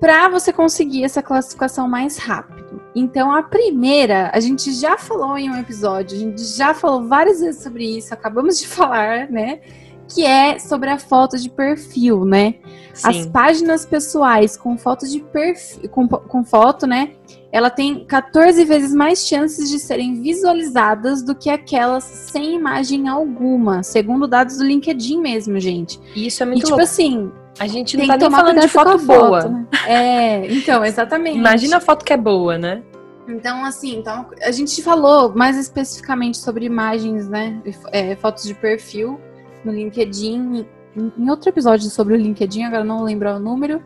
para 0.01 0.29
você 0.29 0.53
conseguir 0.53 1.05
essa 1.05 1.23
classificação 1.23 1.89
mais 1.89 2.19
rápido. 2.19 2.81
Então 2.95 3.35
a 3.35 3.43
primeira, 3.43 4.31
a 4.33 4.41
gente 4.41 4.73
já 4.73 4.99
falou 4.99 5.37
em 5.39 5.51
um 5.51 5.59
episódio, 5.59 6.17
a 6.17 6.21
gente 6.21 6.45
já 6.45 6.75
falou 6.75 7.09
várias 7.09 7.41
vezes 7.41 7.63
sobre 7.63 7.99
isso, 7.99 8.13
acabamos 8.13 8.59
de 8.59 8.67
falar, 8.69 9.31
né? 9.31 9.61
Que 10.07 10.25
é 10.25 10.59
sobre 10.59 10.91
a 10.91 10.99
foto 10.99 11.39
de 11.39 11.49
perfil, 11.49 12.25
né? 12.25 12.57
Sim. 12.93 13.09
As 13.09 13.27
páginas 13.27 13.87
pessoais 13.87 14.57
com 14.57 14.77
foto 14.77 15.09
de 15.09 15.21
perfil, 15.21 15.89
com, 15.89 16.07
com 16.07 16.45
foto, 16.45 16.87
né? 16.87 17.13
Ela 17.55 17.71
tem 17.71 18.05
14 18.05 18.65
vezes 18.65 18.93
mais 18.93 19.25
chances 19.25 19.71
de 19.71 19.79
serem 19.79 20.21
visualizadas 20.21 21.23
do 21.23 21.37
que 21.37 21.49
aquelas 21.49 22.03
sem 22.03 22.57
imagem 22.57 23.07
alguma, 23.07 23.85
segundo 23.85 24.27
dados 24.27 24.59
do 24.59 24.65
LinkedIn 24.65 25.21
mesmo, 25.21 25.61
gente. 25.61 26.01
Isso 26.17 26.43
é 26.43 26.47
muito 26.47 26.59
e, 26.59 26.65
tipo 26.65 26.71
louco. 26.71 26.83
assim, 26.83 27.31
a 27.61 27.69
gente 27.69 27.97
não 27.97 28.09
tá 28.09 28.17
nem 28.17 28.29
falando 28.29 28.61
de 28.61 28.67
foto 28.67 28.99
boa. 29.07 29.43
Foto, 29.43 29.53
né? 29.53 29.67
É, 29.87 30.53
então, 30.53 30.85
exatamente. 30.85 31.39
Imagina 31.39 31.77
a 31.77 31.81
foto 31.81 32.05
que 32.05 32.13
é 32.13 32.17
boa, 32.17 32.59
né? 32.59 32.83
Então, 33.29 33.65
assim, 33.65 33.99
então, 33.99 34.27
a 34.43 34.51
gente 34.51 34.83
falou 34.83 35.33
mais 35.33 35.57
especificamente 35.57 36.39
sobre 36.39 36.67
imagens, 36.67 37.29
né? 37.29 37.63
É, 37.93 38.17
fotos 38.17 38.43
de 38.43 38.55
perfil 38.55 39.21
no 39.65 39.71
LinkedIn. 39.71 40.67
Em 40.97 41.31
outro 41.31 41.49
episódio 41.49 41.91
sobre 41.91 42.15
o 42.15 42.17
LinkedIn, 42.17 42.65
agora 42.65 42.85
não 42.85 43.03
lembro 43.03 43.29
o 43.31 43.39
número, 43.39 43.83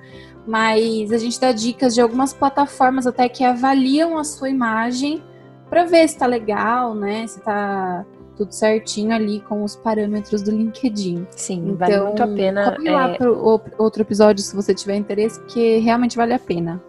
mas 0.47 1.11
a 1.13 1.19
gente 1.19 1.41
dá 1.41 1.53
dicas 1.53 1.95
de 1.95 2.01
algumas 2.01 2.33
plataformas 2.33 3.07
até 3.07 3.29
que 3.29 3.45
avaliam 3.45 4.19
a 4.19 4.25
sua 4.25 4.51
imagem 4.51 5.23
para 5.69 5.85
ver 5.85 6.09
se 6.09 6.15
está 6.15 6.27
legal, 6.27 6.95
né? 6.95 7.27
Se 7.27 7.39
está 7.39 8.05
tudo 8.37 8.53
certinho 8.53 9.13
ali 9.13 9.41
com 9.41 9.65
os 9.65 9.75
parâmetros 9.75 10.43
do 10.43 10.51
LinkedIn. 10.51 11.27
Sim, 11.31 11.71
então, 11.71 11.77
vale 11.77 12.01
muito 12.01 12.23
a 12.23 12.29
pena. 12.29 12.73
Corre 12.77 12.91
lá 12.91 13.11
é... 13.11 13.17
pro 13.17 13.63
outro 13.77 14.03
episódio 14.03 14.43
se 14.43 14.55
você 14.55 14.73
tiver 14.73 14.97
interesse, 14.97 15.41
porque 15.41 15.79
realmente 15.79 16.17
vale 16.17 16.33
a 16.33 16.39
pena. 16.39 16.81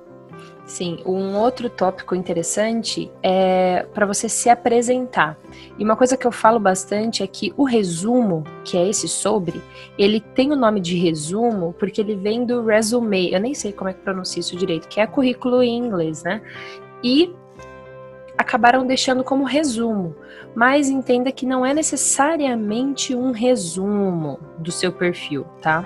Sim, 0.69 0.99
um 1.03 1.35
outro 1.35 1.67
tópico 1.67 2.13
interessante 2.13 3.11
é 3.23 3.88
para 3.91 4.05
você 4.05 4.29
se 4.29 4.51
apresentar. 4.51 5.35
E 5.79 5.83
uma 5.83 5.95
coisa 5.95 6.15
que 6.15 6.27
eu 6.27 6.31
falo 6.31 6.59
bastante 6.59 7.23
é 7.23 7.27
que 7.27 7.51
o 7.57 7.63
resumo, 7.63 8.43
que 8.63 8.77
é 8.77 8.88
esse 8.88 9.07
sobre, 9.07 9.63
ele 9.97 10.19
tem 10.19 10.51
o 10.51 10.55
nome 10.55 10.79
de 10.79 10.95
resumo 10.95 11.73
porque 11.79 11.99
ele 11.99 12.15
vem 12.15 12.45
do 12.45 12.63
resume. 12.63 13.33
Eu 13.33 13.39
nem 13.39 13.55
sei 13.55 13.73
como 13.73 13.89
é 13.89 13.93
que 13.93 14.01
pronuncia 14.01 14.41
isso 14.41 14.55
direito, 14.55 14.88
que 14.88 14.99
é 14.99 15.07
currículo 15.07 15.63
em 15.63 15.75
inglês, 15.75 16.21
né? 16.21 16.39
E 17.03 17.33
acabaram 18.38 18.85
deixando 18.85 19.23
como 19.23 19.45
resumo. 19.45 20.15
Mas 20.53 20.88
entenda 20.88 21.31
que 21.31 21.47
não 21.47 21.65
é 21.65 21.73
necessariamente 21.73 23.15
um 23.15 23.31
resumo 23.31 24.39
do 24.59 24.71
seu 24.71 24.91
perfil, 24.91 25.45
tá? 25.63 25.83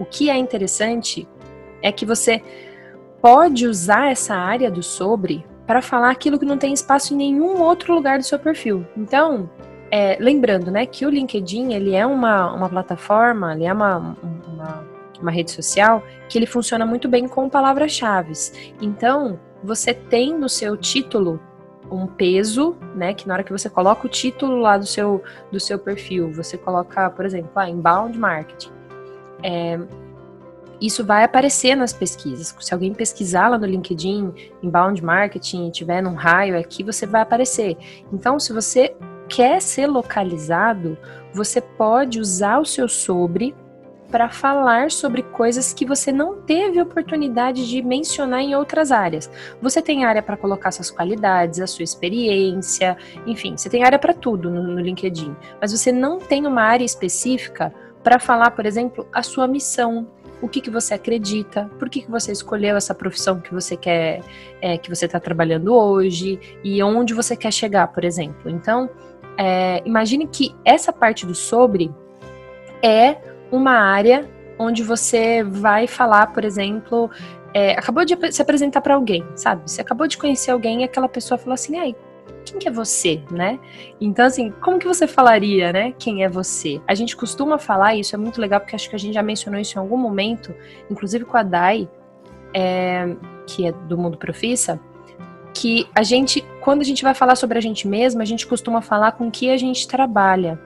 O 0.00 0.06
que 0.06 0.30
é 0.30 0.38
interessante 0.38 1.28
é 1.82 1.92
que 1.92 2.06
você 2.06 2.42
pode 3.22 3.68
usar 3.68 4.10
essa 4.10 4.34
área 4.34 4.68
do 4.68 4.82
sobre 4.82 5.46
para 5.64 5.80
falar 5.80 6.10
aquilo 6.10 6.38
que 6.38 6.44
não 6.44 6.58
tem 6.58 6.74
espaço 6.74 7.14
em 7.14 7.16
nenhum 7.16 7.62
outro 7.62 7.94
lugar 7.94 8.18
do 8.18 8.24
seu 8.24 8.38
perfil. 8.38 8.84
Então, 8.96 9.48
é, 9.90 10.18
lembrando, 10.20 10.70
né, 10.72 10.84
que 10.84 11.06
o 11.06 11.08
LinkedIn 11.08 11.72
ele 11.72 11.94
é 11.94 12.04
uma, 12.04 12.52
uma 12.52 12.68
plataforma, 12.68 13.54
ele 13.54 13.64
é 13.64 13.72
uma, 13.72 14.16
uma, 14.46 14.84
uma 15.20 15.30
rede 15.30 15.52
social 15.52 16.02
que 16.28 16.36
ele 16.36 16.46
funciona 16.46 16.84
muito 16.84 17.08
bem 17.08 17.28
com 17.28 17.48
palavras-chave. 17.48 18.32
Então, 18.80 19.38
você 19.62 19.94
tem 19.94 20.36
no 20.36 20.48
seu 20.48 20.76
título 20.76 21.40
um 21.90 22.06
peso, 22.06 22.76
né, 22.94 23.14
que 23.14 23.28
na 23.28 23.34
hora 23.34 23.44
que 23.44 23.52
você 23.52 23.70
coloca 23.70 24.06
o 24.06 24.10
título 24.10 24.60
lá 24.60 24.76
do 24.76 24.86
seu, 24.86 25.22
do 25.50 25.60
seu 25.60 25.78
perfil, 25.78 26.32
você 26.32 26.58
coloca, 26.58 27.08
por 27.10 27.24
exemplo, 27.24 27.50
ah, 27.54 27.68
inbound 27.68 28.18
marketing. 28.18 28.72
É, 29.42 29.78
isso 30.86 31.04
vai 31.04 31.24
aparecer 31.24 31.76
nas 31.76 31.92
pesquisas. 31.92 32.54
Se 32.60 32.74
alguém 32.74 32.92
pesquisar 32.92 33.48
lá 33.48 33.58
no 33.58 33.66
LinkedIn, 33.66 34.32
inbound 34.62 35.02
marketing, 35.02 35.70
tiver 35.70 36.02
num 36.02 36.14
raio 36.14 36.58
aqui, 36.58 36.82
você 36.82 37.06
vai 37.06 37.22
aparecer. 37.22 37.76
Então, 38.12 38.40
se 38.40 38.52
você 38.52 38.94
quer 39.28 39.62
ser 39.62 39.86
localizado, 39.86 40.98
você 41.32 41.60
pode 41.60 42.20
usar 42.20 42.58
o 42.58 42.64
seu 42.64 42.88
sobre 42.88 43.54
para 44.10 44.28
falar 44.28 44.90
sobre 44.90 45.22
coisas 45.22 45.72
que 45.72 45.86
você 45.86 46.12
não 46.12 46.42
teve 46.42 46.78
oportunidade 46.82 47.66
de 47.66 47.82
mencionar 47.82 48.40
em 48.40 48.54
outras 48.54 48.92
áreas. 48.92 49.30
Você 49.60 49.80
tem 49.80 50.04
área 50.04 50.22
para 50.22 50.36
colocar 50.36 50.70
suas 50.70 50.90
qualidades, 50.90 51.60
a 51.60 51.66
sua 51.66 51.82
experiência, 51.82 52.94
enfim, 53.26 53.56
você 53.56 53.70
tem 53.70 53.84
área 53.84 53.98
para 53.98 54.12
tudo 54.12 54.50
no, 54.50 54.62
no 54.62 54.80
LinkedIn, 54.80 55.34
mas 55.58 55.72
você 55.72 55.90
não 55.90 56.18
tem 56.18 56.46
uma 56.46 56.60
área 56.60 56.84
específica 56.84 57.72
para 58.02 58.18
falar, 58.18 58.50
por 58.50 58.66
exemplo, 58.66 59.08
a 59.10 59.22
sua 59.22 59.48
missão, 59.48 60.06
o 60.42 60.48
que, 60.48 60.60
que 60.60 60.70
você 60.70 60.94
acredita, 60.94 61.70
por 61.78 61.88
que, 61.88 62.02
que 62.02 62.10
você 62.10 62.32
escolheu 62.32 62.76
essa 62.76 62.92
profissão 62.92 63.40
que 63.40 63.54
você 63.54 63.76
quer, 63.76 64.20
é, 64.60 64.76
que 64.76 64.90
você 64.90 65.06
está 65.06 65.20
trabalhando 65.20 65.72
hoje 65.72 66.38
e 66.64 66.82
onde 66.82 67.14
você 67.14 67.36
quer 67.36 67.52
chegar, 67.52 67.86
por 67.86 68.04
exemplo. 68.04 68.50
Então, 68.50 68.90
é, 69.38 69.80
imagine 69.86 70.26
que 70.26 70.54
essa 70.64 70.92
parte 70.92 71.24
do 71.24 71.34
sobre 71.34 71.94
é 72.82 73.16
uma 73.52 73.72
área 73.72 74.28
onde 74.58 74.82
você 74.82 75.44
vai 75.44 75.86
falar, 75.86 76.32
por 76.32 76.44
exemplo, 76.44 77.08
é, 77.54 77.72
acabou 77.72 78.04
de 78.04 78.16
se 78.32 78.42
apresentar 78.42 78.80
para 78.80 78.94
alguém, 78.94 79.24
sabe? 79.36 79.62
Você 79.70 79.80
acabou 79.80 80.08
de 80.08 80.18
conhecer 80.18 80.50
alguém 80.50 80.80
e 80.82 80.84
aquela 80.84 81.08
pessoa 81.08 81.38
falou 81.38 81.54
assim, 81.54 81.78
aí, 81.78 81.94
quem 82.44 82.58
que 82.58 82.68
é 82.68 82.70
você, 82.70 83.22
né? 83.30 83.58
Então, 84.00 84.26
assim, 84.26 84.50
como 84.50 84.78
que 84.78 84.86
você 84.86 85.06
falaria, 85.06 85.72
né? 85.72 85.92
Quem 85.98 86.24
é 86.24 86.28
você? 86.28 86.80
A 86.86 86.94
gente 86.94 87.16
costuma 87.16 87.58
falar 87.58 87.94
isso, 87.94 88.14
é 88.14 88.18
muito 88.18 88.40
legal, 88.40 88.60
porque 88.60 88.76
acho 88.76 88.88
que 88.88 88.96
a 88.96 88.98
gente 88.98 89.14
já 89.14 89.22
mencionou 89.22 89.60
isso 89.60 89.78
em 89.78 89.80
algum 89.80 89.96
momento, 89.96 90.54
inclusive 90.90 91.24
com 91.24 91.36
a 91.36 91.42
Dai, 91.42 91.88
é, 92.54 93.16
que 93.46 93.66
é 93.66 93.72
do 93.72 93.96
Mundo 93.96 94.18
Profissa, 94.18 94.80
que 95.54 95.88
a 95.94 96.02
gente, 96.02 96.44
quando 96.60 96.80
a 96.80 96.84
gente 96.84 97.02
vai 97.02 97.14
falar 97.14 97.36
sobre 97.36 97.58
a 97.58 97.60
gente 97.60 97.86
mesma, 97.86 98.22
a 98.22 98.26
gente 98.26 98.46
costuma 98.46 98.80
falar 98.80 99.12
com 99.12 99.30
que 99.30 99.50
a 99.50 99.56
gente 99.56 99.86
trabalha. 99.86 100.58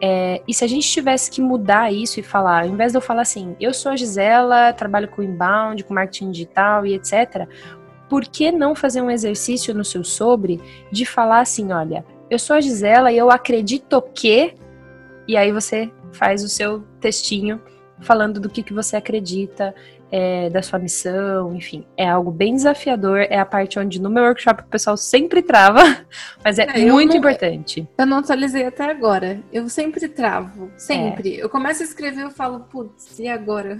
É, 0.00 0.42
e 0.46 0.52
se 0.52 0.62
a 0.62 0.68
gente 0.68 0.86
tivesse 0.88 1.30
que 1.30 1.40
mudar 1.40 1.92
isso 1.92 2.20
e 2.20 2.22
falar, 2.22 2.64
ao 2.64 2.68
invés 2.68 2.92
de 2.92 2.98
eu 2.98 3.02
falar 3.02 3.22
assim, 3.22 3.56
eu 3.58 3.72
sou 3.72 3.92
a 3.92 3.96
Gisela, 3.96 4.72
trabalho 4.74 5.08
com 5.08 5.22
inbound, 5.22 5.82
com 5.84 5.94
marketing 5.94 6.30
digital 6.30 6.84
e 6.84 6.94
etc., 6.94 7.48
por 8.08 8.24
que 8.24 8.52
não 8.52 8.74
fazer 8.74 9.02
um 9.02 9.10
exercício 9.10 9.74
no 9.74 9.84
seu 9.84 10.04
sobre 10.04 10.60
de 10.90 11.04
falar 11.04 11.40
assim, 11.40 11.72
olha, 11.72 12.04
eu 12.30 12.38
sou 12.38 12.56
a 12.56 12.60
Gisela 12.60 13.12
e 13.12 13.18
eu 13.18 13.30
acredito 13.30 14.00
que, 14.14 14.54
e 15.26 15.36
aí 15.36 15.52
você 15.52 15.90
faz 16.12 16.42
o 16.42 16.48
seu 16.48 16.82
textinho 17.00 17.60
falando 18.00 18.38
do 18.38 18.48
que, 18.48 18.62
que 18.62 18.74
você 18.74 18.96
acredita, 18.96 19.74
é, 20.10 20.48
da 20.50 20.62
sua 20.62 20.78
missão, 20.78 21.54
enfim, 21.54 21.84
é 21.96 22.08
algo 22.08 22.30
bem 22.30 22.54
desafiador, 22.54 23.18
é 23.18 23.38
a 23.38 23.44
parte 23.44 23.78
onde 23.78 24.00
no 24.00 24.08
meu 24.08 24.24
workshop 24.24 24.62
o 24.62 24.66
pessoal 24.66 24.96
sempre 24.96 25.42
trava, 25.42 25.80
mas 26.44 26.58
é, 26.58 26.64
é 26.64 26.86
muito 26.86 27.10
não, 27.10 27.16
importante. 27.16 27.88
Eu 27.98 28.06
não 28.06 28.18
atualizei 28.18 28.64
até 28.64 28.84
agora, 28.84 29.40
eu 29.52 29.68
sempre 29.68 30.08
travo, 30.08 30.70
sempre. 30.76 31.36
É. 31.36 31.44
Eu 31.44 31.48
começo 31.48 31.82
a 31.82 31.86
escrever 31.86 32.26
e 32.26 32.30
falo, 32.30 32.60
putz, 32.60 33.18
e 33.18 33.28
agora? 33.28 33.78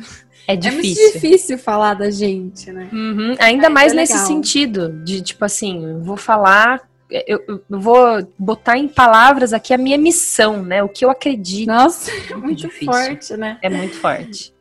É 0.49 0.56
difícil. 0.56 1.02
É 1.02 1.04
muito 1.04 1.12
difícil 1.14 1.59
falar 1.59 1.95
da 1.95 2.11
gente, 2.11 2.73
né? 2.73 2.88
Uhum. 2.92 3.35
Ainda 3.38 3.71
mais 3.71 3.92
é 3.92 3.97
nesse 3.97 4.18
sentido, 4.18 4.92
de 5.04 5.23
tipo 5.23 5.45
assim, 5.45 6.00
vou 6.02 6.16
falar 6.16 6.83
eu, 7.09 7.40
eu, 7.47 7.62
vou 7.71 8.26
botar 8.37 8.76
em 8.76 8.88
palavras 8.88 9.52
aqui 9.52 9.73
a 9.73 9.78
minha 9.78 9.97
missão, 9.97 10.62
né? 10.62 10.83
O 10.83 10.88
que 10.88 11.04
eu 11.04 11.11
acredito. 11.11 11.68
Nossa, 11.68 12.11
é 12.30 12.35
muito, 12.35 12.62
muito 12.62 12.85
forte, 12.85 13.37
né? 13.37 13.59
É 13.62 13.68
muito 13.68 13.95
forte. 13.95 14.55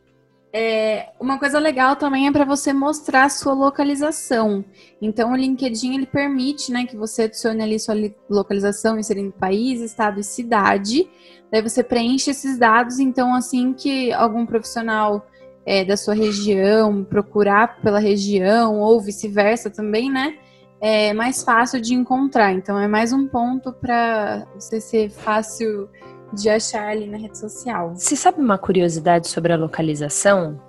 É, 0.58 1.10
uma 1.20 1.38
coisa 1.38 1.60
legal 1.60 1.98
também 1.98 2.28
é 2.28 2.32
para 2.32 2.46
você 2.46 2.72
mostrar 2.72 3.26
a 3.26 3.30
sua 3.30 3.54
localização. 3.54 4.64
Então, 5.02 5.34
o 5.34 5.36
LinkedIn 5.36 5.96
ele 5.96 6.06
permite 6.06 6.72
né, 6.72 6.86
que 6.86 6.96
você 6.96 7.24
adicione 7.24 7.62
ali 7.62 7.78
sua 7.78 7.94
localização, 8.30 8.98
inserindo 8.98 9.34
país, 9.34 9.82
estado 9.82 10.18
e 10.18 10.24
cidade. 10.24 11.10
Daí 11.52 11.62
você 11.62 11.84
preenche 11.84 12.32
esses 12.32 12.58
dados. 12.58 13.00
Então, 13.00 13.36
assim 13.36 13.74
que 13.74 14.14
algum 14.14 14.46
profissional 14.46 15.28
é, 15.66 15.84
da 15.84 15.98
sua 15.98 16.14
região 16.14 17.04
procurar 17.04 17.82
pela 17.82 18.00
região, 18.00 18.80
ou 18.80 19.02
vice-versa 19.02 19.70
também, 19.70 20.10
né? 20.10 20.38
É 20.80 21.14
mais 21.14 21.44
fácil 21.44 21.82
de 21.82 21.94
encontrar. 21.94 22.54
Então, 22.54 22.80
é 22.80 22.88
mais 22.88 23.12
um 23.12 23.28
ponto 23.28 23.74
para 23.74 24.48
você 24.56 24.80
ser 24.80 25.10
fácil 25.10 25.90
de 26.36 26.50
achar 26.50 26.88
ali 26.90 27.08
na 27.08 27.18
rede 27.18 27.38
social. 27.38 27.96
Você 27.96 28.16
sabe 28.16 28.40
uma 28.42 28.58
curiosidade 28.58 29.28
sobre 29.28 29.54
a 29.54 29.58
localização? 29.58 30.60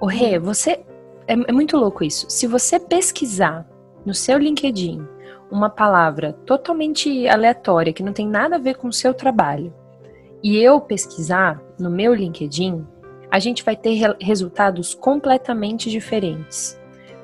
O 0.00 0.06
Rê, 0.06 0.38
hum. 0.38 0.42
você. 0.42 0.80
É, 1.26 1.32
é 1.34 1.52
muito 1.52 1.76
louco 1.76 2.02
isso. 2.02 2.26
Se 2.28 2.46
você 2.46 2.78
pesquisar 2.78 3.66
no 4.04 4.14
seu 4.14 4.38
LinkedIn 4.38 5.06
uma 5.50 5.68
palavra 5.68 6.32
totalmente 6.46 7.28
aleatória, 7.28 7.92
que 7.92 8.02
não 8.02 8.12
tem 8.12 8.26
nada 8.26 8.56
a 8.56 8.58
ver 8.58 8.76
com 8.76 8.88
o 8.88 8.92
seu 8.92 9.12
trabalho, 9.12 9.72
e 10.42 10.56
eu 10.56 10.80
pesquisar 10.80 11.60
no 11.78 11.90
meu 11.90 12.14
LinkedIn, 12.14 12.86
a 13.30 13.38
gente 13.38 13.64
vai 13.64 13.76
ter 13.76 13.94
re 13.94 14.14
resultados 14.20 14.94
completamente 14.94 15.90
diferentes. 15.90 16.80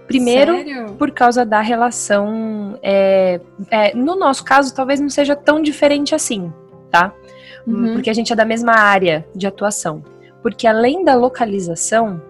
Primeiro, 0.06 0.52
Sério? 0.52 0.94
por 0.94 1.10
causa 1.10 1.44
da 1.44 1.60
relação. 1.60 2.78
É, 2.82 3.40
é, 3.70 3.94
no 3.94 4.16
nosso 4.16 4.44
caso, 4.44 4.74
talvez 4.74 5.00
não 5.00 5.08
seja 5.08 5.34
tão 5.34 5.60
diferente 5.60 6.14
assim, 6.14 6.52
tá? 6.90 7.12
Uhum. 7.66 7.94
porque 7.94 8.10
a 8.10 8.14
gente 8.14 8.32
é 8.32 8.36
da 8.36 8.44
mesma 8.44 8.72
área 8.72 9.26
de 9.34 9.46
atuação. 9.46 10.02
Porque 10.42 10.66
além 10.66 11.04
da 11.04 11.14
localização, 11.14 12.22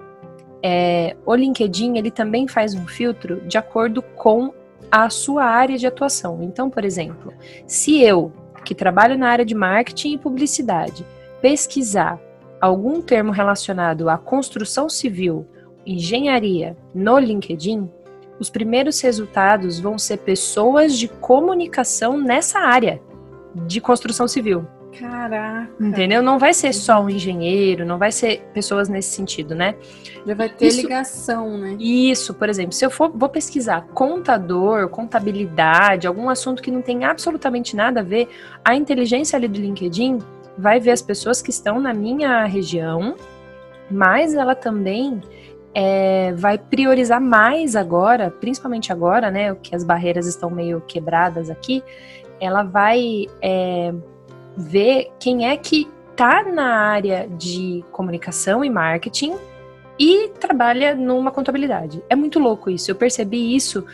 é, 0.63 1.17
o 1.25 1.35
LinkedIn 1.35 1.97
ele 1.97 2.11
também 2.11 2.49
faz 2.49 2.75
um 2.75 2.87
filtro 2.87 3.41
de 3.47 3.59
acordo 3.59 4.03
com 4.03 4.53
a 4.91 5.11
sua 5.11 5.45
área 5.45 5.77
de 5.77 5.87
atuação. 5.87 6.43
Então, 6.43 6.71
por 6.71 6.85
exemplo, 6.85 7.33
se 7.67 8.03
eu, 8.03 8.33
que 8.65 8.75
trabalho 8.75 9.19
na 9.19 9.29
área 9.29 9.45
de 9.45 9.55
marketing 9.55 10.15
e 10.15 10.19
publicidade, 10.19 11.05
pesquisar 11.41 12.21
algum 12.61 13.03
termo 13.03 13.31
relacionado 13.31 14.09
à 14.09 14.17
construção 14.17 14.89
civil, 14.89 15.47
engenharia 15.85 16.77
no 16.95 17.19
LinkedIn, 17.19 17.89
os 18.39 18.51
primeiros 18.51 19.01
resultados 19.01 19.79
vão 19.79 19.99
ser 19.99 20.19
pessoas 20.19 20.99
de 20.99 21.09
comunicação 21.09 22.19
nessa 22.19 22.59
área 22.59 23.01
de 23.55 23.81
construção 23.81 24.29
civil. 24.29 24.67
Caraca. 24.99 25.71
Entendeu? 25.81 26.23
Não 26.23 26.39
vai 26.39 26.55
ser 26.55 26.73
só 26.73 27.01
um 27.03 27.11
engenheiro, 27.11 27.85
não 27.85 27.99
vai 27.99 28.11
ser 28.11 28.41
pessoas 28.53 28.89
nesse 28.89 29.11
sentido, 29.11 29.55
né? 29.55 29.75
Já 30.27 30.35
vai 30.35 30.49
ter 30.49 30.67
isso, 30.67 30.81
ligação, 30.81 31.59
né? 31.59 31.77
Isso, 31.79 32.35
por 32.35 32.49
exemplo, 32.49 32.73
se 32.73 32.85
eu 32.85 32.91
for 32.91 33.11
vou 33.15 33.29
pesquisar 33.29 33.83
contador, 33.95 34.89
contabilidade, 34.89 36.07
algum 36.07 36.29
assunto 36.29 36.63
que 36.63 36.71
não 36.71 36.83
tem 36.83 37.05
absolutamente 37.05 37.77
nada 37.77 38.01
a 38.01 38.03
ver, 38.03 38.29
a 38.65 38.75
inteligência 38.75 39.37
ali 39.37 39.49
do 39.49 39.61
LinkedIn 39.61 40.19
vai 40.57 40.81
ver 40.81 40.93
as 40.93 41.03
pessoas 41.03 41.43
que 41.43 41.51
estão 41.51 41.81
na 41.81 41.93
minha 41.93 42.45
região, 42.45 43.15
mas 43.91 44.35
ela 44.35 44.55
também 44.55 45.21
é, 45.75 46.33
vai 46.33 46.57
priorizar 46.57 47.21
mais 47.21 47.77
agora, 47.77 48.31
principalmente 48.31 48.91
agora, 48.91 49.31
né? 49.31 49.55
Que 49.57 49.77
as 49.77 49.85
barreiras 49.85 50.27
estão 50.27 50.51
meio 50.51 50.81
quebradas 50.81 51.51
aqui, 51.51 51.85
ela 52.41 52.63
vai 52.63 53.27
é, 53.43 53.93
ver 54.57 55.13
quem 55.21 55.49
é 55.49 55.57
que 55.57 55.89
tá 56.17 56.43
na 56.45 56.65
área 56.65 57.29
de 57.29 57.85
comunicação 57.93 58.65
e 58.65 58.71
marketing 58.71 59.35
e 59.99 60.29
trabalha 60.41 60.95
numa 60.95 61.31
contabilidade. 61.31 62.03
É 62.09 62.17
muito 62.17 62.39
louco 62.39 62.71
isso. 62.71 62.91
Eu 62.91 62.95
percebi 62.95 63.55
isso 63.55 63.85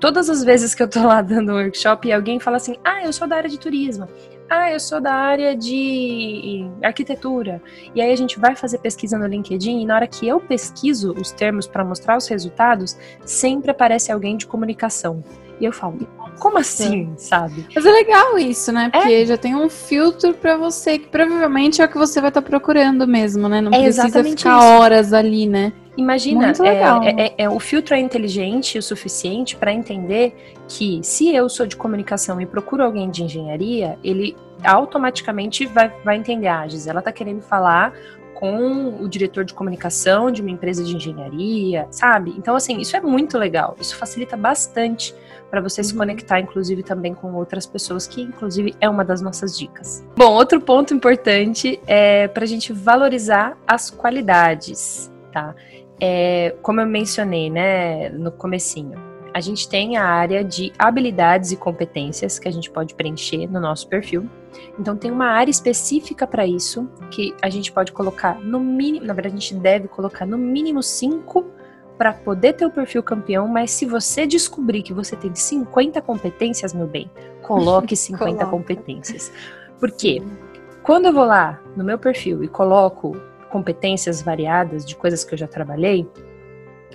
todas 0.00 0.28
as 0.28 0.42
vezes 0.42 0.74
que 0.74 0.82
eu 0.82 0.88
tô 0.88 1.06
lá 1.06 1.20
dando 1.22 1.52
um 1.52 1.56
workshop 1.56 2.08
e 2.08 2.12
alguém 2.12 2.40
fala 2.40 2.56
assim: 2.56 2.76
"Ah, 2.84 3.04
eu 3.04 3.12
sou 3.12 3.28
da 3.28 3.36
área 3.36 3.50
de 3.50 3.58
turismo". 3.58 4.08
Ah, 4.48 4.70
eu 4.70 4.78
sou 4.78 5.00
da 5.00 5.12
área 5.12 5.56
de 5.56 6.70
arquitetura. 6.80 7.60
E 7.94 8.00
aí 8.00 8.12
a 8.12 8.16
gente 8.16 8.38
vai 8.38 8.54
fazer 8.54 8.78
pesquisa 8.78 9.18
no 9.18 9.26
LinkedIn 9.26 9.80
e 9.80 9.84
na 9.84 9.96
hora 9.96 10.06
que 10.06 10.26
eu 10.26 10.38
pesquiso 10.38 11.12
os 11.12 11.32
termos 11.32 11.66
para 11.66 11.84
mostrar 11.84 12.16
os 12.16 12.28
resultados, 12.28 12.96
sempre 13.24 13.72
aparece 13.72 14.12
alguém 14.12 14.36
de 14.36 14.46
comunicação. 14.46 15.22
E 15.60 15.64
eu 15.64 15.72
falo, 15.72 15.98
como 16.38 16.58
assim, 16.58 17.12
sabe? 17.16 17.66
Mas 17.74 17.84
é 17.84 17.90
legal 17.90 18.38
isso, 18.38 18.72
né? 18.72 18.90
Porque 18.92 19.12
é. 19.12 19.26
já 19.26 19.36
tem 19.36 19.54
um 19.54 19.68
filtro 19.68 20.34
para 20.34 20.56
você, 20.56 20.98
que 20.98 21.08
provavelmente 21.08 21.82
é 21.82 21.84
o 21.84 21.88
que 21.88 21.98
você 21.98 22.20
vai 22.20 22.28
estar 22.28 22.42
tá 22.42 22.48
procurando 22.48 23.06
mesmo, 23.06 23.48
né? 23.48 23.60
Não 23.60 23.72
é 23.72 23.82
precisa 23.82 24.22
ficar 24.22 24.30
isso. 24.32 24.48
horas 24.48 25.12
ali, 25.12 25.46
né? 25.46 25.72
Imagina, 25.96 26.52
é, 26.62 27.24
é, 27.24 27.34
é, 27.38 27.48
o 27.48 27.58
filtro 27.58 27.94
é 27.94 27.98
inteligente 27.98 28.76
o 28.76 28.82
suficiente 28.82 29.56
para 29.56 29.72
entender 29.72 30.36
que 30.68 31.00
se 31.02 31.34
eu 31.34 31.48
sou 31.48 31.66
de 31.66 31.74
comunicação 31.74 32.38
e 32.38 32.44
procuro 32.44 32.84
alguém 32.84 33.08
de 33.08 33.22
engenharia, 33.24 33.98
ele 34.04 34.36
automaticamente 34.62 35.64
vai, 35.64 35.90
vai 36.04 36.18
entender, 36.18 36.48
ah, 36.48 36.68
Gisela 36.68 37.00
tá 37.00 37.10
querendo 37.10 37.40
falar 37.40 37.94
com 38.34 38.98
o 39.00 39.08
diretor 39.08 39.44
de 39.44 39.54
comunicação 39.54 40.30
de 40.30 40.42
uma 40.42 40.50
empresa 40.50 40.84
de 40.84 40.94
engenharia, 40.94 41.86
sabe? 41.90 42.34
Então, 42.36 42.54
assim, 42.54 42.78
isso 42.78 42.94
é 42.94 43.00
muito 43.00 43.38
legal. 43.38 43.74
Isso 43.80 43.96
facilita 43.96 44.36
bastante 44.36 45.14
para 45.50 45.60
você 45.60 45.82
se 45.82 45.92
uhum. 45.92 45.98
conectar, 45.98 46.40
inclusive, 46.40 46.82
também 46.82 47.14
com 47.14 47.32
outras 47.34 47.66
pessoas, 47.66 48.06
que, 48.06 48.22
inclusive, 48.22 48.74
é 48.80 48.88
uma 48.88 49.04
das 49.04 49.20
nossas 49.20 49.58
dicas. 49.58 50.04
Bom, 50.16 50.32
outro 50.32 50.60
ponto 50.60 50.92
importante 50.92 51.80
é 51.86 52.28
para 52.28 52.44
a 52.44 52.46
gente 52.46 52.72
valorizar 52.72 53.56
as 53.66 53.90
qualidades, 53.90 55.10
tá? 55.32 55.54
É, 56.00 56.54
como 56.62 56.80
eu 56.80 56.86
mencionei, 56.86 57.48
né, 57.48 58.10
no 58.10 58.30
comecinho, 58.30 58.98
a 59.36 59.40
gente 59.40 59.68
tem 59.68 59.98
a 59.98 60.04
área 60.04 60.42
de 60.42 60.72
habilidades 60.78 61.52
e 61.52 61.56
competências 61.56 62.38
que 62.38 62.48
a 62.48 62.50
gente 62.50 62.70
pode 62.70 62.94
preencher 62.94 63.46
no 63.46 63.60
nosso 63.60 63.86
perfil. 63.86 64.26
Então 64.78 64.96
tem 64.96 65.10
uma 65.10 65.26
área 65.26 65.50
específica 65.50 66.26
para 66.26 66.46
isso 66.46 66.88
que 67.10 67.34
a 67.42 67.50
gente 67.50 67.70
pode 67.70 67.92
colocar 67.92 68.40
no 68.40 68.58
mínimo, 68.58 69.04
na 69.04 69.12
verdade 69.12 69.36
a 69.36 69.38
gente 69.38 69.54
deve 69.54 69.88
colocar 69.88 70.24
no 70.24 70.38
mínimo 70.38 70.82
cinco 70.82 71.44
para 71.96 72.12
poder 72.12 72.54
ter 72.54 72.66
o 72.66 72.70
perfil 72.70 73.02
campeão, 73.02 73.48
mas 73.48 73.70
se 73.70 73.86
você 73.86 74.26
descobrir 74.26 74.82
que 74.82 74.92
você 74.92 75.16
tem 75.16 75.34
50 75.34 76.00
competências, 76.02 76.74
meu 76.74 76.86
bem, 76.86 77.10
coloque 77.42 77.94
50 77.96 78.46
competências. 78.46 79.32
Por 79.78 79.90
quê? 79.90 80.22
Quando 80.82 81.06
eu 81.06 81.12
vou 81.12 81.24
lá 81.24 81.60
no 81.76 81.82
meu 81.82 81.98
perfil 81.98 82.44
e 82.44 82.48
coloco 82.48 83.16
competências 83.50 84.22
variadas 84.22 84.84
de 84.84 84.94
coisas 84.94 85.24
que 85.24 85.34
eu 85.34 85.38
já 85.38 85.46
trabalhei, 85.46 86.06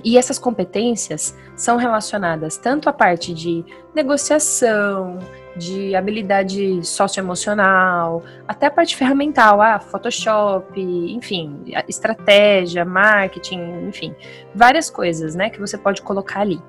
e 0.03 0.17
essas 0.17 0.39
competências 0.39 1.35
são 1.55 1.77
relacionadas 1.77 2.57
tanto 2.57 2.89
à 2.89 2.93
parte 2.93 3.33
de 3.33 3.63
negociação, 3.93 5.19
de 5.55 5.95
habilidade 5.95 6.85
socioemocional, 6.85 8.23
até 8.47 8.67
a 8.67 8.71
parte 8.71 8.95
ferramental, 8.95 9.61
ah, 9.61 9.79
Photoshop, 9.79 10.79
enfim, 10.79 11.63
estratégia, 11.87 12.85
marketing, 12.85 13.87
enfim, 13.87 14.15
várias 14.55 14.89
coisas, 14.89 15.35
né, 15.35 15.49
que 15.49 15.59
você 15.59 15.77
pode 15.77 16.01
colocar 16.01 16.41
ali. 16.41 16.61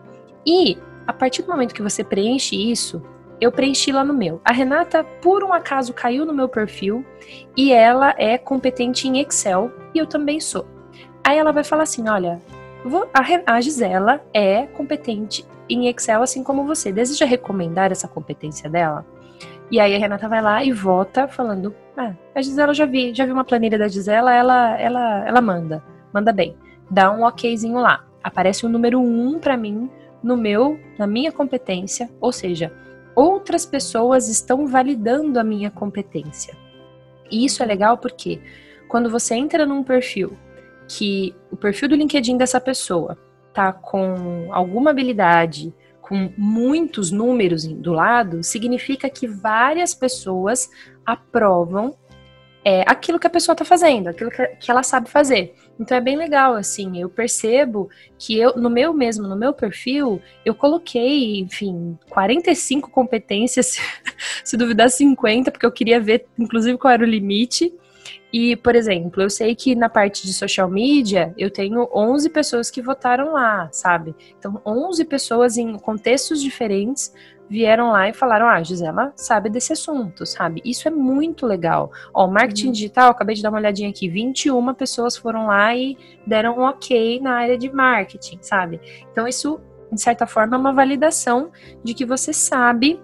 E 0.47 0.77
a 1.07 1.13
partir 1.13 1.43
do 1.43 1.51
momento 1.51 1.75
que 1.75 1.83
você 1.83 2.03
preenche 2.03 2.57
isso, 2.57 3.03
eu 3.41 3.51
preenchi 3.51 3.91
lá 3.91 4.05
no 4.05 4.15
meu. 4.15 4.41
A 4.45 4.53
Renata, 4.53 5.03
por 5.03 5.43
um 5.43 5.53
acaso, 5.53 5.93
caiu 5.93 6.25
no 6.25 6.33
meu 6.33 6.49
perfil 6.49 7.05
e 7.57 7.73
ela 7.73 8.15
é 8.17 8.39
competente 8.39 9.09
em 9.09 9.19
Excel 9.21 9.73
e 9.93 9.99
eu 9.99 10.07
também 10.07 10.39
sou. 10.39 10.65
Aí 11.25 11.39
ela 11.39 11.53
vai 11.53 11.65
falar 11.65 11.83
assim: 11.83 12.09
olha, 12.09 12.41
a 13.47 13.61
Gisela 13.61 14.21
é 14.35 14.67
competente 14.67 15.47
em 15.69 15.89
Excel, 15.89 16.23
assim 16.23 16.43
como 16.43 16.65
você. 16.65 16.93
Deseja 16.93 17.25
recomendar 17.25 17.93
essa 17.93 18.09
competência 18.09 18.69
dela? 18.69 19.07
E 19.71 19.81
aí 19.81 19.95
a 19.95 19.99
Renata 19.99 20.29
vai 20.29 20.43
lá 20.43 20.65
e 20.65 20.73
vota 20.73 21.29
falando: 21.29 21.75
ah, 21.97 22.15
a 22.35 22.43
Gisela 22.43 22.75
já 22.75 22.85
vi, 22.85 23.15
já 23.15 23.25
vi 23.25 23.33
uma 23.33 23.45
planilha 23.45 23.79
da 23.79 23.89
Gisela, 23.89 24.35
ela, 24.35 24.79
ela, 24.79 25.27
ela 25.27 25.41
manda, 25.41 25.83
manda 26.13 26.33
bem. 26.33 26.57
Dá 26.91 27.11
um 27.11 27.25
okzinho 27.25 27.79
lá. 27.79 28.05
Aparece 28.23 28.67
o 28.67 28.69
número 28.69 29.01
um 29.01 29.39
para 29.39 29.57
mim 29.57 29.91
no 30.23 30.37
meu, 30.37 30.79
na 30.99 31.07
minha 31.07 31.33
competência, 31.33 32.09
ou 32.21 32.31
seja, 32.31 32.73
outras 33.15 33.67
pessoas 33.67 34.29
estão 34.29 34.67
validando 34.67 35.39
a 35.39 35.45
minha 35.45 35.71
competência. 35.71 36.55
E 37.31 37.45
isso 37.45 37.63
é 37.63 37.67
legal 37.67 37.99
porque 37.99 38.41
quando 38.89 39.11
você 39.11 39.35
entra 39.35 39.67
num 39.67 39.83
perfil 39.83 40.37
que 40.93 41.35
perfil 41.57 41.89
do 41.89 41.97
LinkedIn 41.97 42.37
dessa 42.37 42.61
pessoa 42.61 43.17
tá 43.55 43.73
com 43.73 44.49
alguma 44.51 44.91
habilidade, 44.91 45.73
com 46.01 46.31
muitos 46.37 47.11
números 47.11 47.67
do 47.67 47.93
lado, 47.93 48.43
significa 48.43 49.09
que 49.09 49.27
várias 49.27 49.95
pessoas 49.95 50.69
aprovam 51.05 51.97
é, 52.65 52.83
aquilo 52.87 53.19
que 53.19 53.27
a 53.27 53.31
pessoa 53.31 53.55
está 53.55 53.65
fazendo, 53.65 54.09
aquilo 54.09 54.31
que, 54.31 54.47
que 54.47 54.71
ela 54.71 54.83
sabe 54.83 55.09
fazer. 55.09 55.55
Então 55.81 55.97
é 55.97 56.01
bem 56.01 56.17
legal, 56.17 56.55
assim, 56.55 57.01
eu 57.01 57.09
percebo 57.09 57.89
que 58.19 58.39
eu, 58.39 58.55
no 58.57 58.69
meu 58.69 58.93
mesmo, 58.93 59.27
no 59.27 59.37
meu 59.37 59.53
perfil, 59.53 60.21
eu 60.45 60.55
coloquei, 60.55 61.41
enfim, 61.41 61.99
45 62.11 62.91
competências, 62.91 63.79
se 64.45 64.57
duvidar 64.57 64.91
50, 64.91 65.51
porque 65.51 65.67
eu 65.67 65.73
queria 65.73 66.01
ver, 66.01 66.27
inclusive, 66.39 66.79
qual 66.79 66.93
era 66.93 67.03
o 67.03 67.09
limite. 67.09 67.73
E, 68.33 68.57
por 68.57 68.75
exemplo, 68.75 69.23
eu 69.23 69.29
sei 69.29 69.55
que 69.55 69.75
na 69.75 69.91
parte 69.91 70.27
de 70.27 70.33
social 70.33 70.69
media, 70.69 71.35
eu 71.37 71.51
tenho 71.51 71.89
11 71.95 72.31
pessoas 72.31 72.71
que 72.71 72.81
votaram 72.81 73.33
lá, 73.33 73.69
sabe? 73.71 74.15
Então, 74.39 74.61
11 74.65 75.05
pessoas 75.05 75.59
em 75.59 75.77
contextos 75.79 76.41
diferentes 76.41 77.13
vieram 77.53 77.91
lá 77.91 78.09
e 78.09 78.15
falaram: 78.15 78.49
Ah, 78.49 78.63
Gisela 78.63 79.13
sabe 79.15 79.51
desse 79.51 79.75
assunto, 79.75 80.25
sabe? 80.25 80.63
Isso 80.65 80.89
é 80.89 80.91
muito 80.91 81.47
legal. 81.47 81.91
Ó, 82.15 82.27
marketing 82.27 82.69
uhum. 82.69 82.73
digital, 82.73 83.11
acabei 83.11 83.37
de 83.37 83.43
dar 83.43 83.51
uma 83.51 83.59
olhadinha 83.59 83.91
aqui: 83.91 84.09
21 84.09 84.73
pessoas 84.73 85.15
foram 85.15 85.49
lá 85.49 85.77
e 85.77 85.99
deram 86.27 86.59
um 86.59 86.63
ok 86.63 87.21
na 87.21 87.35
área 87.35 87.59
de 87.59 87.71
marketing, 87.71 88.39
sabe? 88.41 88.81
Então, 89.13 89.29
isso, 89.29 89.61
de 89.93 90.01
certa 90.01 90.27
forma, 90.27 90.57
é 90.57 90.59
uma 90.59 90.73
validação 90.73 91.51
de 91.85 91.93
que 91.93 92.07
você 92.07 92.33
sabe 92.33 92.99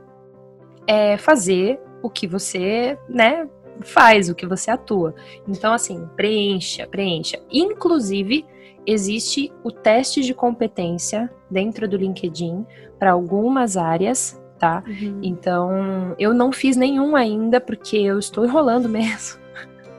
é, 0.87 1.19
fazer 1.19 1.79
o 2.03 2.09
que 2.09 2.27
você, 2.27 2.99
né, 3.09 3.47
faz, 3.81 4.29
o 4.29 4.35
que 4.35 4.47
você 4.47 4.71
atua. 4.71 5.15
Então, 5.47 5.73
assim, 5.73 6.09
preencha, 6.17 6.87
preencha. 6.87 7.39
Inclusive, 7.51 8.45
existe 8.87 9.53
o 9.63 9.71
teste 9.71 10.23
de 10.23 10.33
competência 10.33 11.31
dentro 11.51 11.89
do 11.89 11.97
LinkedIn 11.97 12.65
para 12.99 13.13
algumas 13.13 13.77
áreas, 13.77 14.41
tá? 14.59 14.83
Uhum. 14.87 15.21
Então, 15.23 16.15
eu 16.19 16.33
não 16.35 16.53
fiz 16.53 16.77
nenhum 16.77 17.15
ainda 17.15 17.61
porque 17.61 17.97
eu 17.97 18.19
estou 18.19 18.45
enrolando 18.45 18.89
mesmo. 18.89 19.39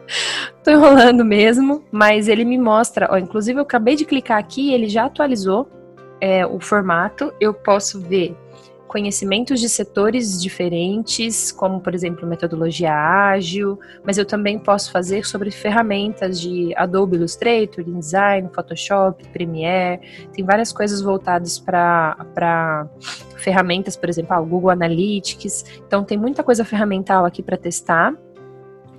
Estou 0.58 0.74
enrolando 0.74 1.24
mesmo, 1.24 1.84
mas 1.92 2.28
ele 2.28 2.44
me 2.44 2.58
mostra, 2.58 3.08
ó, 3.12 3.18
inclusive 3.18 3.60
eu 3.60 3.64
acabei 3.64 3.96
de 3.96 4.06
clicar 4.06 4.40
aqui, 4.40 4.74
ele 4.74 4.90
já 4.90 5.06
atualizou 5.06 5.70
é, 6.20 6.46
o 6.46 6.60
formato, 6.60 7.32
eu 7.40 7.54
posso 7.54 8.02
ver 8.02 8.36
conhecimentos 8.90 9.62
de 9.62 9.70
setores 9.70 10.42
diferentes, 10.42 11.52
como 11.52 11.80
por 11.80 11.94
exemplo 11.94 12.28
metodologia 12.28 12.92
ágil, 12.92 13.80
mas 14.04 14.18
eu 14.18 14.26
também 14.26 14.58
posso 14.58 14.92
fazer 14.92 15.26
sobre 15.26 15.52
ferramentas 15.52 16.42
de 16.42 16.74
Adobe 16.76 17.16
Illustrator, 17.16 17.88
InDesign, 17.88 18.50
Photoshop, 18.54 19.24
Premiere, 19.30 20.02
tem 20.34 20.44
várias 20.44 20.74
coisas 20.74 21.02
voltadas 21.02 21.60
para 21.60 22.88
ferramentas, 23.38 23.96
por 23.96 24.10
exemplo, 24.10 24.34
ah, 24.34 24.42
o 24.42 24.46
Google 24.46 24.72
Analytics, 24.72 25.84
então 25.86 26.04
tem 26.04 26.18
muita 26.18 26.44
coisa 26.44 26.66
ferramental 26.66 27.26
aqui 27.26 27.44
para 27.44 27.56
testar. 27.56 28.14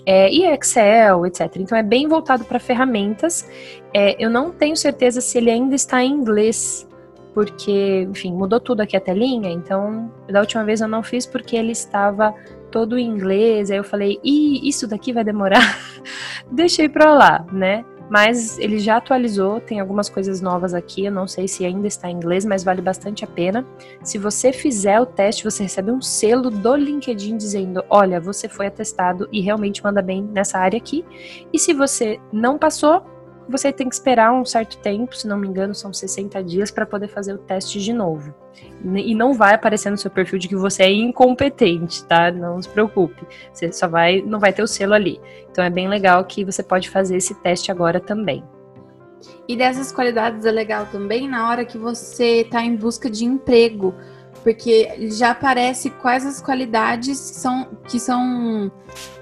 É, 0.06 0.32
e 0.32 0.46
Excel, 0.46 1.26
etc. 1.26 1.56
Então 1.56 1.76
é 1.76 1.82
bem 1.82 2.08
voltado 2.08 2.42
para 2.44 2.58
ferramentas. 2.58 3.46
É, 3.92 4.16
eu 4.18 4.30
não 4.30 4.50
tenho 4.50 4.74
certeza 4.74 5.20
se 5.20 5.36
ele 5.36 5.50
ainda 5.50 5.74
está 5.74 6.02
em 6.02 6.10
inglês, 6.10 6.88
porque, 7.34 8.06
enfim, 8.10 8.32
mudou 8.32 8.60
tudo 8.60 8.80
aqui 8.80 8.96
a 8.96 9.00
telinha, 9.00 9.50
então 9.50 10.12
da 10.28 10.40
última 10.40 10.64
vez 10.64 10.80
eu 10.80 10.88
não 10.88 11.02
fiz 11.02 11.26
porque 11.26 11.56
ele 11.56 11.72
estava 11.72 12.34
todo 12.70 12.98
em 12.98 13.06
inglês, 13.06 13.70
aí 13.70 13.76
eu 13.76 13.84
falei, 13.84 14.18
ih, 14.22 14.68
isso 14.68 14.86
daqui 14.86 15.12
vai 15.12 15.24
demorar, 15.24 15.78
deixei 16.50 16.88
pra 16.88 17.14
lá, 17.14 17.46
né? 17.52 17.84
Mas 18.10 18.58
ele 18.58 18.80
já 18.80 18.96
atualizou, 18.96 19.60
tem 19.60 19.78
algumas 19.78 20.08
coisas 20.08 20.40
novas 20.40 20.74
aqui, 20.74 21.04
eu 21.04 21.12
não 21.12 21.28
sei 21.28 21.46
se 21.46 21.64
ainda 21.64 21.86
está 21.86 22.10
em 22.10 22.16
inglês, 22.16 22.44
mas 22.44 22.64
vale 22.64 22.82
bastante 22.82 23.24
a 23.24 23.28
pena. 23.28 23.64
Se 24.02 24.18
você 24.18 24.52
fizer 24.52 25.00
o 25.00 25.06
teste, 25.06 25.44
você 25.44 25.62
recebe 25.62 25.92
um 25.92 26.00
selo 26.00 26.50
do 26.50 26.74
LinkedIn 26.74 27.36
dizendo: 27.36 27.84
olha, 27.88 28.20
você 28.20 28.48
foi 28.48 28.66
atestado 28.66 29.28
e 29.30 29.40
realmente 29.40 29.84
manda 29.84 30.02
bem 30.02 30.24
nessa 30.24 30.58
área 30.58 30.76
aqui. 30.76 31.04
E 31.52 31.58
se 31.58 31.72
você 31.72 32.18
não 32.32 32.58
passou, 32.58 33.04
você 33.50 33.72
tem 33.72 33.88
que 33.88 33.94
esperar 33.94 34.32
um 34.32 34.44
certo 34.44 34.78
tempo, 34.78 35.16
se 35.16 35.26
não 35.26 35.36
me 35.36 35.48
engano, 35.48 35.74
são 35.74 35.92
60 35.92 36.42
dias 36.44 36.70
para 36.70 36.86
poder 36.86 37.08
fazer 37.08 37.34
o 37.34 37.38
teste 37.38 37.80
de 37.80 37.92
novo. 37.92 38.32
E 38.94 39.14
não 39.14 39.34
vai 39.34 39.54
aparecer 39.54 39.90
no 39.90 39.98
seu 39.98 40.10
perfil 40.10 40.38
de 40.38 40.48
que 40.48 40.56
você 40.56 40.84
é 40.84 40.92
incompetente, 40.92 42.04
tá? 42.04 42.30
Não 42.30 42.60
se 42.62 42.68
preocupe. 42.68 43.26
Você 43.52 43.72
só 43.72 43.88
vai, 43.88 44.22
não 44.22 44.38
vai 44.38 44.52
ter 44.52 44.62
o 44.62 44.66
selo 44.66 44.94
ali. 44.94 45.20
Então 45.50 45.64
é 45.64 45.70
bem 45.70 45.88
legal 45.88 46.24
que 46.24 46.44
você 46.44 46.62
pode 46.62 46.88
fazer 46.88 47.16
esse 47.16 47.34
teste 47.34 47.70
agora 47.70 48.00
também. 48.00 48.44
E 49.46 49.56
dessas 49.56 49.92
qualidades 49.92 50.44
é 50.44 50.50
legal 50.50 50.86
também 50.86 51.28
na 51.28 51.48
hora 51.48 51.64
que 51.64 51.76
você 51.76 52.42
está 52.42 52.62
em 52.62 52.76
busca 52.76 53.10
de 53.10 53.24
emprego, 53.24 53.94
porque 54.42 55.08
já 55.10 55.32
aparece 55.32 55.90
quais 55.90 56.24
as 56.24 56.40
qualidades 56.40 57.30
que 57.30 57.36
são 57.36 57.68
que 57.88 58.00
são 58.00 58.70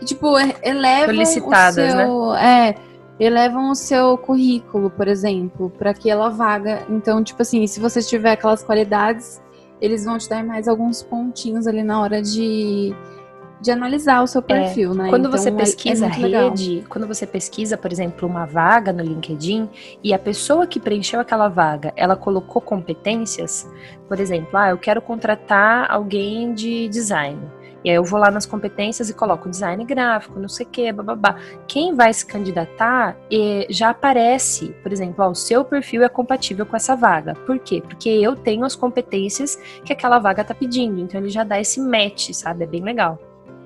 tipo 0.04 0.38
elevam 0.62 1.14
solicitadas, 1.14 1.94
o 1.94 1.96
seu, 1.96 2.32
né? 2.32 2.68
É, 2.68 2.87
elevam 3.18 3.70
o 3.70 3.74
seu 3.74 4.16
currículo, 4.16 4.90
por 4.90 5.08
exemplo, 5.08 5.70
para 5.70 5.90
aquela 5.90 6.28
vaga. 6.28 6.86
Então, 6.88 7.22
tipo 7.22 7.42
assim, 7.42 7.66
se 7.66 7.80
você 7.80 8.00
tiver 8.00 8.32
aquelas 8.32 8.62
qualidades, 8.62 9.42
eles 9.80 10.04
vão 10.04 10.18
te 10.18 10.28
dar 10.28 10.44
mais 10.44 10.68
alguns 10.68 11.02
pontinhos 11.02 11.66
ali 11.66 11.82
na 11.82 12.00
hora 12.00 12.22
de, 12.22 12.94
de 13.60 13.70
analisar 13.70 14.22
o 14.22 14.26
seu 14.26 14.40
é, 14.40 14.44
perfil, 14.44 14.92
é, 14.92 14.94
né? 14.94 15.08
Quando 15.10 15.26
então, 15.26 15.38
você 15.38 15.48
é, 15.48 15.52
pesquisa 15.52 16.06
é, 16.06 16.08
rede, 16.08 16.70
legal. 16.70 16.88
quando 16.88 17.06
você 17.06 17.26
pesquisa, 17.26 17.76
por 17.76 17.92
exemplo, 17.92 18.28
uma 18.28 18.46
vaga 18.46 18.92
no 18.92 19.02
LinkedIn 19.02 19.68
e 20.02 20.14
a 20.14 20.18
pessoa 20.18 20.66
que 20.66 20.78
preencheu 20.78 21.20
aquela 21.20 21.48
vaga, 21.48 21.92
ela 21.96 22.16
colocou 22.16 22.62
competências, 22.62 23.68
por 24.06 24.20
exemplo, 24.20 24.56
ah, 24.56 24.70
eu 24.70 24.78
quero 24.78 25.02
contratar 25.02 25.90
alguém 25.90 26.52
de 26.54 26.88
design. 26.88 27.57
E 27.84 27.90
aí 27.90 27.96
eu 27.96 28.04
vou 28.04 28.18
lá 28.18 28.30
nas 28.30 28.44
competências 28.44 29.08
e 29.08 29.14
coloco 29.14 29.48
design 29.48 29.84
gráfico, 29.84 30.40
não 30.40 30.48
sei 30.48 30.66
o 30.66 30.68
que, 30.68 30.92
bababá. 30.92 31.36
Quem 31.66 31.94
vai 31.94 32.12
se 32.12 32.26
candidatar 32.26 33.16
já 33.70 33.90
aparece, 33.90 34.74
por 34.82 34.92
exemplo, 34.92 35.24
ó, 35.24 35.30
o 35.30 35.34
seu 35.34 35.64
perfil 35.64 36.02
é 36.02 36.08
compatível 36.08 36.66
com 36.66 36.76
essa 36.76 36.96
vaga. 36.96 37.34
Por 37.46 37.58
quê? 37.58 37.80
Porque 37.80 38.08
eu 38.08 38.34
tenho 38.34 38.64
as 38.64 38.74
competências 38.74 39.56
que 39.84 39.92
aquela 39.92 40.18
vaga 40.18 40.44
tá 40.44 40.54
pedindo. 40.54 41.00
Então 41.00 41.20
ele 41.20 41.30
já 41.30 41.44
dá 41.44 41.60
esse 41.60 41.80
match, 41.80 42.32
sabe? 42.32 42.64
É 42.64 42.66
bem 42.66 42.82
legal. 42.82 43.18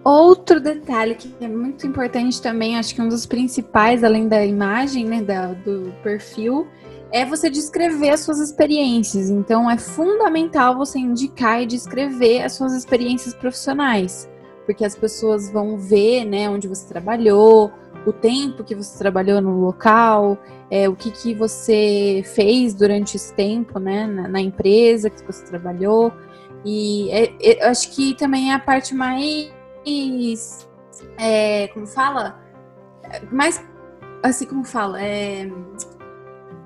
Outro 0.05 0.61
detalhe 0.61 1.15
que 1.15 1.33
é 1.41 1.47
muito 1.47 1.87
importante 1.87 2.43
também, 2.43 2.77
acho 2.77 2.93
que 2.93 3.01
um 3.01 3.09
dos 3.09 3.25
principais, 3.25 4.03
além 4.03 4.27
da 4.27 4.45
imagem, 4.45 5.05
né, 5.05 5.23
da, 5.23 5.53
do 5.53 5.95
perfil, 6.03 6.67
é 7.13 7.27
você 7.27 7.51
descrever 7.51 8.09
as 8.11 8.21
suas 8.21 8.41
experiências. 8.41 9.29
Então, 9.29 9.71
é 9.71 9.77
fundamental 9.77 10.77
você 10.77 10.99
indicar 10.99 11.63
e 11.63 11.67
descrever 11.67 12.43
as 12.43 12.55
suas 12.55 12.73
experiências 12.73 13.35
profissionais, 13.35 14.29
porque 14.65 14.85
as 14.85 14.97
pessoas 14.97 15.51
vão 15.51 15.77
ver, 15.77 16.25
né, 16.25 16.49
onde 16.49 16.67
você 16.67 16.89
trabalhou, 16.89 17.71
o 18.07 18.13
tempo 18.13 18.65
que 18.65 18.75
você 18.75 18.99
trabalhou 18.99 19.41
no 19.41 19.61
local, 19.61 20.39
é, 20.71 20.89
o 20.89 20.97
que, 20.97 21.11
que 21.11 21.35
você 21.35 22.23
fez 22.35 22.75
durante 22.75 23.17
esse 23.17 23.33
tempo, 23.35 23.79
né, 23.79 24.07
na, 24.07 24.27
na 24.27 24.41
empresa 24.41 25.11
que 25.11 25.23
você 25.23 25.45
trabalhou. 25.45 26.13
E 26.65 27.11
é, 27.11 27.35
é, 27.43 27.69
acho 27.69 27.91
que 27.91 28.15
também 28.15 28.53
é 28.53 28.55
a 28.55 28.59
parte 28.59 28.95
mais, 28.95 29.53
é, 31.19 31.69
como 31.69 31.87
fala, 31.87 32.41
mais, 33.31 33.63
assim 34.23 34.47
como 34.47 34.65
fala, 34.65 35.01
é 35.01 35.49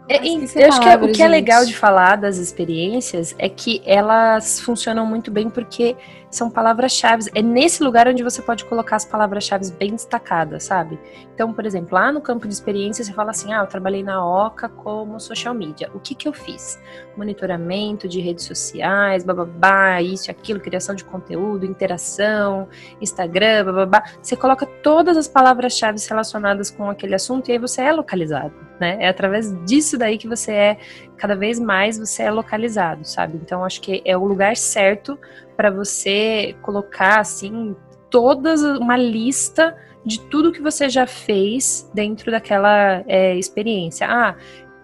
é, 0.09 0.19
eu 0.25 0.69
acho 0.69 0.81
que 0.81 0.89
é, 0.89 0.97
o 0.97 1.13
que 1.13 1.23
é 1.23 1.29
legal 1.29 1.65
de 1.65 1.77
falar 1.77 2.17
das 2.17 2.39
experiências 2.39 3.35
é 3.39 3.49
que 3.49 3.83
elas 3.85 4.61
funcionam 4.61 5.05
muito 5.05 5.31
bem 5.33 5.51
porque 5.51 5.97
são 6.31 6.51
palavras-chave. 6.51 7.31
É 7.35 7.43
nesse 7.43 7.83
lugar 7.83 8.07
onde 8.07 8.23
você 8.23 8.43
pode 8.43 8.65
colocar 8.67 8.97
as 8.97 9.05
palavras-chave 9.05 9.71
bem 9.73 9.93
destacadas, 9.93 10.65
sabe? 10.65 10.99
Então, 11.35 11.53
por 11.53 11.67
exemplo, 11.67 11.95
lá 11.95 12.13
no 12.13 12.21
campo 12.21 12.47
de 12.47 12.55
experiência, 12.55 13.05
você 13.05 13.13
fala 13.13 13.31
assim: 13.31 13.53
ah, 13.53 13.61
eu 13.61 13.67
trabalhei 13.67 14.03
na 14.03 14.25
OCA 14.25 14.69
como 14.69 15.19
social 15.19 15.55
media. 15.55 15.91
O 15.95 15.99
que, 15.99 16.15
que 16.15 16.29
eu 16.29 16.33
fiz? 16.33 16.79
Monitoramento 17.17 18.09
de 18.09 18.21
redes 18.21 18.45
sociais, 18.45 19.25
bababá, 19.25 20.01
isso, 20.01 20.31
aquilo, 20.31 20.61
criação 20.61 20.95
de 20.95 21.05
conteúdo, 21.05 21.67
interação, 21.67 22.69
Instagram, 23.01 23.65
bababá. 23.65 24.05
Você 24.23 24.37
coloca 24.37 24.67
todas 24.67 25.17
as 25.17 25.27
palavras-chave 25.27 25.99
relacionadas 26.09 26.71
com 26.71 26.89
aquele 26.91 27.15
assunto 27.15 27.49
e 27.49 27.53
aí 27.53 27.59
você 27.59 27.83
é 27.83 27.93
localizado, 27.93 28.55
né? 28.81 28.97
É 29.01 29.09
através 29.09 29.53
disso 29.65 29.97
daí 29.99 30.19
que 30.19 30.29
você 30.29 30.53
é, 30.53 30.79
cada 31.17 31.35
vez 31.35 31.59
mais 31.59 31.99
você 31.99 32.25
é 32.25 32.31
localizado, 32.31 33.05
sabe? 33.05 33.39
Então, 33.43 33.65
acho 33.65 33.81
que 33.81 34.03
é 34.05 34.17
o 34.17 34.25
lugar 34.25 34.57
certo 34.57 35.19
para 35.57 35.71
você 35.71 36.55
colocar 36.63 37.21
assim 37.21 37.75
todas 38.11 38.63
uma 38.63 38.97
lista 38.97 39.77
de 40.05 40.21
tudo 40.21 40.53
que 40.53 40.63
você 40.63 40.89
já 40.89 41.07
fez 41.07 41.91
dentro 41.93 42.31
daquela 42.31 43.03
é, 43.07 43.37
experiência. 43.37 44.07
Ah, 44.09 44.37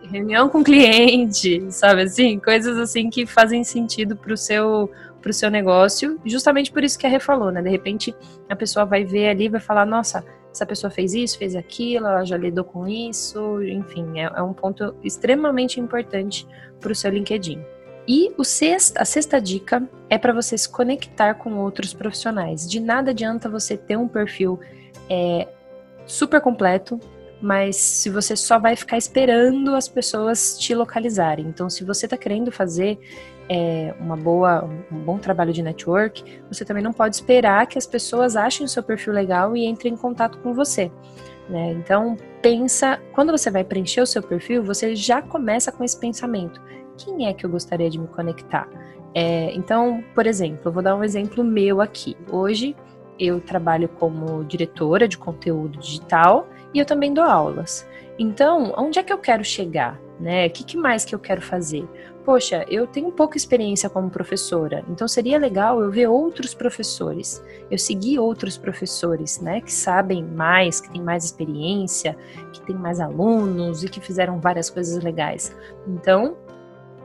reunião 0.03 0.49
com 0.49 0.65
cliente, 0.65 1.65
sabe 1.71 2.03
assim, 2.03 2.39
coisas 2.39 2.77
assim 2.79 3.09
que 3.09 3.25
fazem 3.25 3.63
sentido 3.63 4.17
para 4.17 4.33
o 4.33 4.37
seu 4.37 4.91
para 5.21 5.31
o 5.31 5.33
seu 5.33 5.49
negócio, 5.49 6.21
justamente 6.25 6.73
por 6.73 6.83
isso 6.83 6.99
que 6.99 7.07
a 7.07 7.09
Rê 7.09 7.21
falou, 7.21 7.53
né? 7.53 7.63
De 7.63 7.69
repente 7.69 8.13
a 8.49 8.57
pessoa 8.57 8.85
vai 8.85 9.05
ver 9.05 9.29
ali 9.29 9.49
vai 9.49 9.61
falar, 9.61 9.87
nossa, 9.87 10.25
essa 10.53 10.67
pessoa 10.67 10.91
fez 10.91 11.15
isso, 11.15 11.39
fez 11.39 11.57
aquilo, 11.57 12.07
ela 12.07 12.25
já 12.25 12.37
lidou 12.37 12.65
com 12.65 12.87
isso, 12.87 13.63
enfim, 13.63 14.21
é, 14.21 14.25
é 14.25 14.43
um 14.43 14.53
ponto 14.53 14.95
extremamente 15.03 15.81
importante 15.81 16.47
para 16.79 16.93
o 16.93 16.95
seu 16.95 17.11
LinkedIn. 17.11 17.65
E 18.07 18.33
o 18.37 18.45
sexta, 18.45 19.01
a 19.01 19.05
sexta 19.05 19.41
dica 19.41 19.89
é 20.11 20.19
para 20.19 20.33
você 20.33 20.59
se 20.59 20.69
conectar 20.69 21.35
com 21.35 21.55
outros 21.59 21.95
profissionais. 21.95 22.69
De 22.69 22.81
nada 22.81 23.13
adianta 23.13 23.49
você 23.49 23.77
ter 23.77 23.97
um 23.97 24.09
perfil 24.09 24.61
é, 25.09 25.49
super 26.05 26.41
completo, 26.41 26.99
mas 27.41 27.77
se 27.77 28.11
você 28.11 28.37
só 28.37 28.59
vai 28.59 28.77
ficar 28.77 28.99
esperando 28.99 29.75
as 29.75 29.89
pessoas 29.89 30.59
te 30.59 30.75
localizarem. 30.75 31.47
Então, 31.47 31.71
se 31.71 31.85
você 31.85 32.07
está 32.07 32.17
querendo 32.17 32.53
fazer 32.53 32.99
é, 33.53 33.95
uma 34.01 34.17
boa, 34.17 34.65
um 34.91 34.99
bom 35.01 35.19
trabalho 35.19 35.53
de 35.53 35.63
network, 35.63 36.41
você 36.49 36.65
também 36.65 36.83
não 36.83 36.93
pode 36.93 37.17
esperar 37.17 37.67
que 37.67 37.77
as 37.77 37.87
pessoas 37.87 38.35
achem 38.35 38.65
o 38.65 38.69
seu 38.69 38.83
perfil 38.83 39.13
legal 39.13 39.55
e 39.55 39.67
entrem 39.67 39.93
em 39.93 39.97
contato 39.97 40.39
com 40.39 40.55
você. 40.55 40.91
Né? 41.51 41.73
Então, 41.73 42.17
pensa, 42.41 42.99
quando 43.13 43.31
você 43.31 43.51
vai 43.51 43.63
preencher 43.63 44.01
o 44.01 44.07
seu 44.07 44.23
perfil, 44.23 44.65
você 44.65 44.97
já 44.97 45.21
começa 45.21 45.71
com 45.71 45.85
esse 45.85 46.01
pensamento: 46.01 46.63
quem 46.97 47.27
é 47.27 47.35
que 47.35 47.45
eu 47.45 47.51
gostaria 47.51 47.91
de 47.91 47.99
me 47.99 48.07
conectar? 48.07 48.67
É, 49.15 49.53
então, 49.53 50.03
por 50.15 50.27
exemplo, 50.27 50.63
eu 50.65 50.73
vou 50.73 50.83
dar 50.83 50.97
um 50.97 51.05
exemplo 51.05 51.45
meu 51.45 51.83
aqui. 51.83 52.17
Hoje 52.31 52.75
eu 53.19 53.39
trabalho 53.39 53.87
como 53.87 54.43
diretora 54.45 55.07
de 55.07 55.19
conteúdo 55.19 55.79
digital 55.79 56.49
e 56.73 56.79
eu 56.79 56.87
também 56.87 57.13
dou 57.13 57.25
aulas. 57.25 57.87
Então, 58.19 58.73
onde 58.79 58.99
é 58.99 59.03
que 59.03 59.13
eu 59.13 59.19
quero 59.19 59.45
chegar? 59.45 60.01
Né? 60.19 60.47
O 60.47 60.51
que, 60.51 60.65
que 60.65 60.77
mais 60.77 61.05
que 61.05 61.15
eu 61.15 61.19
quero 61.19 61.43
fazer? 61.43 61.87
Poxa, 62.25 62.65
eu 62.69 62.87
tenho 62.87 63.11
pouca 63.13 63.37
experiência 63.37 63.91
como 63.91 64.11
professora, 64.11 64.85
então 64.89 65.07
seria 65.09 65.39
legal 65.39 65.81
eu 65.81 65.91
ver 65.91 66.09
outros 66.09 66.55
professores, 66.55 67.43
eu 67.71 67.79
seguir 67.79 68.19
outros 68.19 68.57
professores, 68.57 69.41
né, 69.41 69.61
que 69.61 69.73
sabem 69.73 70.25
mais, 70.25 70.81
que 70.81 70.91
têm 70.91 71.03
mais 71.03 71.25
experiência, 71.25 72.17
que 72.53 72.61
têm 72.63 72.77
mais 72.77 73.01
alunos 73.01 73.83
e 73.83 73.89
que 73.89 74.01
fizeram 74.01 74.41
várias 74.41 74.71
coisas 74.71 75.03
legais. 75.03 75.55
Então, 75.87 76.37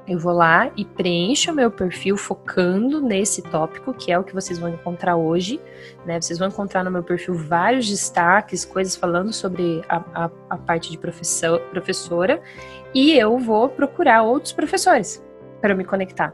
eu 0.08 0.18
vou 0.18 0.32
lá 0.32 0.72
e 0.78 0.86
preencho 0.86 1.52
o 1.52 1.54
meu 1.54 1.70
perfil 1.70 2.16
focando 2.16 3.02
nesse 3.02 3.42
tópico, 3.42 3.94
que 3.94 4.10
é 4.10 4.18
o 4.18 4.24
que 4.24 4.34
vocês 4.34 4.58
vão 4.58 4.70
encontrar 4.70 5.18
hoje. 5.18 5.60
Né? 6.06 6.20
Vocês 6.22 6.40
vão 6.40 6.48
encontrar 6.48 6.84
no 6.86 6.90
meu 6.90 7.04
perfil 7.04 7.34
vários 7.34 7.90
destaques, 7.90 8.64
coisas 8.64 8.96
falando 8.96 9.34
sobre 9.34 9.82
a, 9.90 9.98
a, 10.14 10.32
a 10.50 10.58
parte 10.58 10.90
de 10.90 10.98
professor, 10.98 11.60
professora, 11.72 12.42
e 12.94 13.12
eu 13.14 13.38
vou 13.38 13.68
procurar 13.68 14.24
outros 14.24 14.54
professores 14.54 15.22
para 15.60 15.76
me 15.76 15.84
conectar 15.84 16.34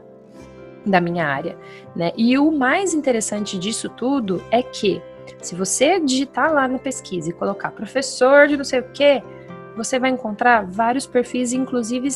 da 0.86 1.00
minha 1.00 1.26
área. 1.26 1.56
Né? 1.96 2.12
E 2.16 2.38
o 2.38 2.52
mais 2.52 2.94
interessante 2.94 3.58
disso 3.58 3.88
tudo 3.88 4.40
é 4.52 4.62
que 4.62 5.02
se 5.42 5.54
você 5.56 5.98
digitar 5.98 6.52
lá 6.52 6.68
na 6.68 6.78
pesquisa 6.78 7.30
e 7.30 7.32
colocar 7.32 7.72
professor 7.72 8.46
de 8.46 8.56
não 8.56 8.64
sei 8.64 8.80
o 8.80 8.84
quê, 8.92 9.22
você 9.76 9.98
vai 9.98 10.10
encontrar 10.10 10.64
vários 10.66 11.06
perfis, 11.06 11.52
inclusive, 11.52 12.08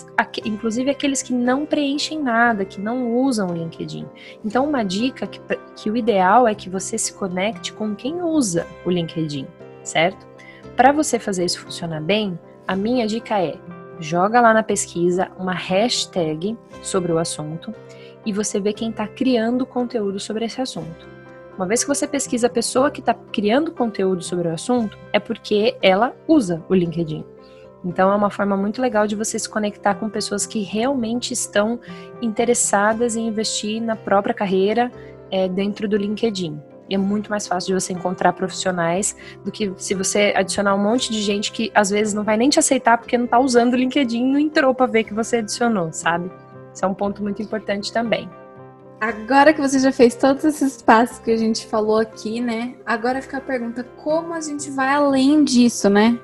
inclusive 0.45 0.91
aqueles 0.91 1.23
que 1.23 1.33
não 1.33 1.67
preenchem 1.67 2.23
nada, 2.23 2.65
que 2.65 2.81
não 2.81 3.13
usam 3.17 3.49
o 3.49 3.55
LinkedIn. 3.55 4.07
Então, 4.45 4.67
uma 4.67 4.85
dica 4.85 5.27
que, 5.27 5.41
que 5.77 5.91
o 5.91 5.97
ideal 5.97 6.47
é 6.47 6.55
que 6.55 6.71
você 6.71 6.97
se 6.97 7.13
conecte 7.13 7.73
com 7.73 7.95
quem 7.95 8.23
usa 8.23 8.67
o 8.85 8.91
LinkedIn, 8.91 9.47
certo? 9.83 10.27
Para 10.77 10.93
você 10.93 11.19
fazer 11.19 11.45
isso 11.45 11.61
funcionar 11.61 12.01
bem, 12.01 12.39
a 12.67 12.77
minha 12.77 13.07
dica 13.07 13.41
é 13.43 13.57
joga 13.99 14.41
lá 14.41 14.55
na 14.55 14.63
pesquisa 14.63 15.29
uma 15.39 15.55
hashtag 15.55 16.57
sobre 16.83 17.11
o 17.13 17.19
assunto 17.19 17.75
e 18.25 18.33
você 18.33 18.61
vê 18.61 18.73
quem 18.73 18.91
está 18.91 19.07
criando 19.09 19.67
conteúdo 19.67 20.21
sobre 20.21 20.45
esse 20.45 20.61
assunto. 20.61 21.09
Uma 21.57 21.67
vez 21.67 21.83
que 21.83 21.89
você 21.89 22.07
pesquisa 22.07 22.47
a 22.47 22.51
pessoa 22.51 22.91
que 22.91 23.01
está 23.01 23.15
criando 23.15 23.73
conteúdo 23.73 24.23
sobre 24.23 24.47
o 24.47 24.53
assunto, 24.53 24.97
é 25.13 25.19
porque 25.19 25.77
ela 25.83 26.15
usa 26.29 26.63
o 26.69 26.75
LinkedIn. 26.75 27.25
Então 27.85 28.11
é 28.11 28.15
uma 28.15 28.31
forma 28.31 28.57
muito 28.57 28.83
legal 28.83 29.07
de 29.07 29.15
você 29.15 29.39
se 29.39 29.49
conectar 29.49 29.95
com 29.95 30.09
pessoas 30.09 30.47
que 30.47 30.61
realmente 30.61 31.33
estão 31.33 31.79
interessadas 32.21 33.17
em 33.17 33.29
investir 33.29 33.81
na 33.81 33.95
própria 33.95 34.35
carreira 34.35 34.91
é, 35.31 35.49
dentro 35.49 35.89
do 35.89 35.97
LinkedIn. 35.97 36.61
E 36.89 36.95
é 36.95 36.99
muito 36.99 37.31
mais 37.31 37.47
fácil 37.47 37.69
de 37.69 37.85
você 37.85 37.93
encontrar 37.93 38.33
profissionais 38.33 39.15
do 39.45 39.53
que 39.53 39.73
se 39.77 39.95
você 39.95 40.33
adicionar 40.35 40.75
um 40.75 40.83
monte 40.83 41.13
de 41.13 41.21
gente 41.21 41.53
que 41.53 41.71
às 41.75 41.91
vezes 41.91 42.15
não 42.15 42.25
vai 42.25 42.37
nem 42.37 42.49
te 42.49 42.59
aceitar 42.59 42.97
porque 42.97 43.19
não 43.19 43.27
está 43.27 43.39
usando 43.39 43.75
o 43.75 43.77
LinkedIn 43.77 44.25
não 44.25 44.39
entrou 44.39 44.75
para 44.75 44.87
ver 44.87 45.05
que 45.05 45.13
você 45.13 45.37
adicionou, 45.37 45.93
sabe? 45.93 46.31
Isso 46.73 46.85
é 46.85 46.89
um 46.89 46.95
ponto 46.95 47.23
muito 47.23 47.43
importante 47.43 47.93
também. 47.93 48.29
Agora 49.01 49.53
que 49.53 49.61
você 49.61 49.79
já 49.79 49.93
fez 49.93 50.17
todos 50.17 50.45
esses 50.45 50.83
passos 50.83 51.19
que 51.21 51.31
a 51.31 51.37
gente 51.37 51.67
falou 51.67 51.99
aqui, 51.99 52.41
né? 52.41 52.75
Agora 52.85 53.23
fica 53.23 53.37
a 53.37 53.41
pergunta: 53.41 53.85
como 53.97 54.35
a 54.35 54.41
gente 54.41 54.71
vai 54.71 54.89
além 54.89 55.45
disso, 55.45 55.89
né? 55.89 56.19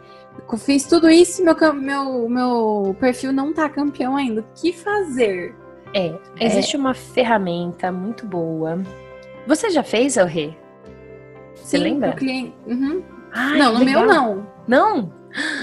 Fiz 0.58 0.84
tudo 0.84 1.10
isso 1.10 1.42
e 1.42 1.44
meu, 1.44 1.74
meu, 1.74 2.28
meu 2.28 2.96
perfil 3.00 3.32
não 3.32 3.52
tá 3.52 3.68
campeão 3.68 4.16
ainda. 4.16 4.40
O 4.40 4.44
que 4.54 4.72
fazer? 4.72 5.54
É, 5.92 6.14
existe 6.40 6.76
é... 6.76 6.78
uma 6.78 6.94
ferramenta 6.94 7.90
muito 7.90 8.26
boa. 8.26 8.80
Você 9.46 9.70
já 9.70 9.82
fez, 9.82 10.16
Elrê? 10.16 10.54
Você 11.54 11.76
Sim, 11.78 11.84
lembra? 11.84 12.12
Cliente... 12.12 12.54
Uhum. 12.66 13.02
Ai, 13.32 13.58
não, 13.58 13.74
no 13.74 13.80
legal. 13.80 14.04
meu 14.04 14.14
não. 14.14 14.46
Não? 14.66 15.12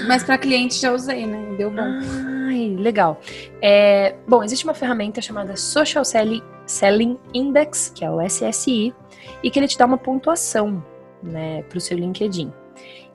Mas 0.06 0.22
para 0.22 0.36
cliente 0.36 0.78
já 0.78 0.92
usei, 0.92 1.26
né? 1.26 1.54
Deu 1.56 1.70
bom. 1.70 2.00
Ai, 2.46 2.76
legal. 2.78 3.18
É, 3.62 4.14
bom, 4.28 4.44
existe 4.44 4.64
uma 4.64 4.74
ferramenta 4.74 5.22
chamada 5.22 5.56
Social 5.56 6.04
Selling 6.04 7.18
Index, 7.32 7.90
que 7.94 8.04
é 8.04 8.10
o 8.10 8.20
SSI, 8.20 8.94
e 9.42 9.50
que 9.50 9.58
ele 9.58 9.68
te 9.68 9.78
dá 9.78 9.86
uma 9.86 9.96
pontuação 9.96 10.84
né, 11.22 11.62
para 11.62 11.78
o 11.78 11.80
seu 11.80 11.96
LinkedIn 11.96 12.52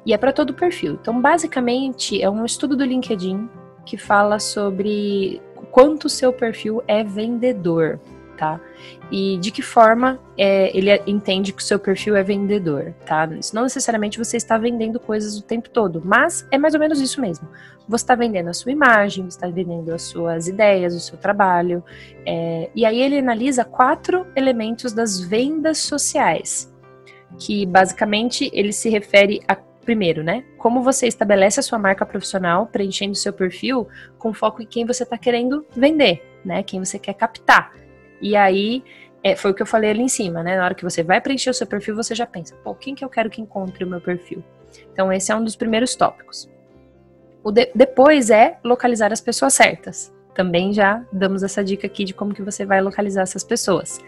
e 0.07 0.13
é 0.13 0.17
para 0.17 0.31
todo 0.31 0.51
o 0.51 0.53
perfil. 0.53 0.93
Então, 0.93 1.21
basicamente, 1.21 2.21
é 2.21 2.29
um 2.29 2.45
estudo 2.45 2.77
do 2.77 2.85
LinkedIn 2.85 3.49
que 3.85 3.97
fala 3.97 4.39
sobre 4.39 5.41
quanto 5.69 6.05
o 6.05 6.09
seu 6.09 6.31
perfil 6.31 6.81
é 6.87 7.03
vendedor, 7.03 7.99
tá? 8.37 8.57
E 9.11 9.37
de 9.37 9.51
que 9.51 9.61
forma 9.61 10.17
é, 10.37 10.75
ele 10.75 10.89
entende 11.05 11.51
que 11.51 11.61
o 11.61 11.65
seu 11.65 11.77
perfil 11.77 12.15
é 12.15 12.23
vendedor, 12.23 12.93
tá? 13.05 13.27
Isso 13.37 13.53
não 13.53 13.63
necessariamente 13.63 14.17
você 14.17 14.37
está 14.37 14.57
vendendo 14.57 14.97
coisas 14.97 15.37
o 15.37 15.43
tempo 15.43 15.69
todo, 15.69 16.01
mas 16.03 16.47
é 16.51 16.57
mais 16.57 16.73
ou 16.73 16.79
menos 16.79 17.01
isso 17.01 17.19
mesmo. 17.19 17.45
Você 17.85 18.03
está 18.03 18.15
vendendo 18.15 18.47
a 18.47 18.53
sua 18.53 18.71
imagem, 18.71 19.25
você 19.25 19.37
está 19.37 19.49
vendendo 19.49 19.93
as 19.93 20.03
suas 20.03 20.47
ideias, 20.47 20.95
o 20.95 21.01
seu 21.01 21.17
trabalho, 21.17 21.83
é, 22.25 22.69
e 22.73 22.85
aí 22.85 23.01
ele 23.01 23.19
analisa 23.19 23.65
quatro 23.65 24.25
elementos 24.37 24.93
das 24.93 25.19
vendas 25.19 25.79
sociais, 25.79 26.73
que 27.37 27.65
basicamente 27.65 28.49
ele 28.53 28.71
se 28.71 28.89
refere 28.89 29.41
a 29.49 29.66
primeiro, 29.87 30.21
né? 30.21 30.43
Como 30.57 30.83
você 30.83 31.07
estabelece 31.07 31.61
a 31.61 31.63
sua 31.63 31.79
marca 31.79 32.05
profissional, 32.05 32.67
preenchendo 32.67 33.15
seu 33.15 33.31
perfil 33.31 33.87
com 34.17 34.33
foco 34.33 34.61
em 34.61 34.65
quem 34.65 34.85
você 34.85 35.03
está 35.03 35.17
querendo 35.17 35.65
vender, 35.73 36.21
né? 36.43 36.61
Quem 36.61 36.83
você 36.83 36.99
quer 36.99 37.13
captar. 37.13 37.73
E 38.21 38.35
aí, 38.35 38.83
é, 39.23 39.33
foi 39.33 39.51
o 39.51 39.53
que 39.53 39.61
eu 39.61 39.65
falei 39.65 39.91
ali 39.91 40.01
em 40.01 40.09
cima, 40.09 40.43
né? 40.43 40.57
Na 40.57 40.65
hora 40.65 40.75
que 40.75 40.83
você 40.83 41.01
vai 41.03 41.21
preencher 41.21 41.49
o 41.49 41.53
seu 41.53 41.65
perfil, 41.65 41.95
você 41.95 42.13
já 42.13 42.25
pensa, 42.25 42.53
pô, 42.65 42.75
quem 42.75 42.93
que 42.93 43.05
eu 43.05 43.07
quero 43.07 43.29
que 43.29 43.39
encontre 43.39 43.85
o 43.85 43.87
meu 43.87 44.01
perfil? 44.01 44.43
Então, 44.91 45.09
esse 45.09 45.31
é 45.31 45.35
um 45.35 45.43
dos 45.43 45.55
primeiros 45.55 45.95
tópicos. 45.95 46.49
O 47.41 47.49
de 47.49 47.71
depois 47.73 48.29
é 48.29 48.57
localizar 48.65 49.13
as 49.13 49.21
pessoas 49.21 49.53
certas. 49.53 50.13
Também 50.35 50.73
já 50.73 51.01
damos 51.13 51.43
essa 51.43 51.63
dica 51.63 51.87
aqui 51.87 52.03
de 52.03 52.13
como 52.13 52.33
que 52.33 52.41
você 52.41 52.65
vai 52.65 52.81
localizar 52.81 53.21
essas 53.21 53.43
pessoas. 53.43 54.01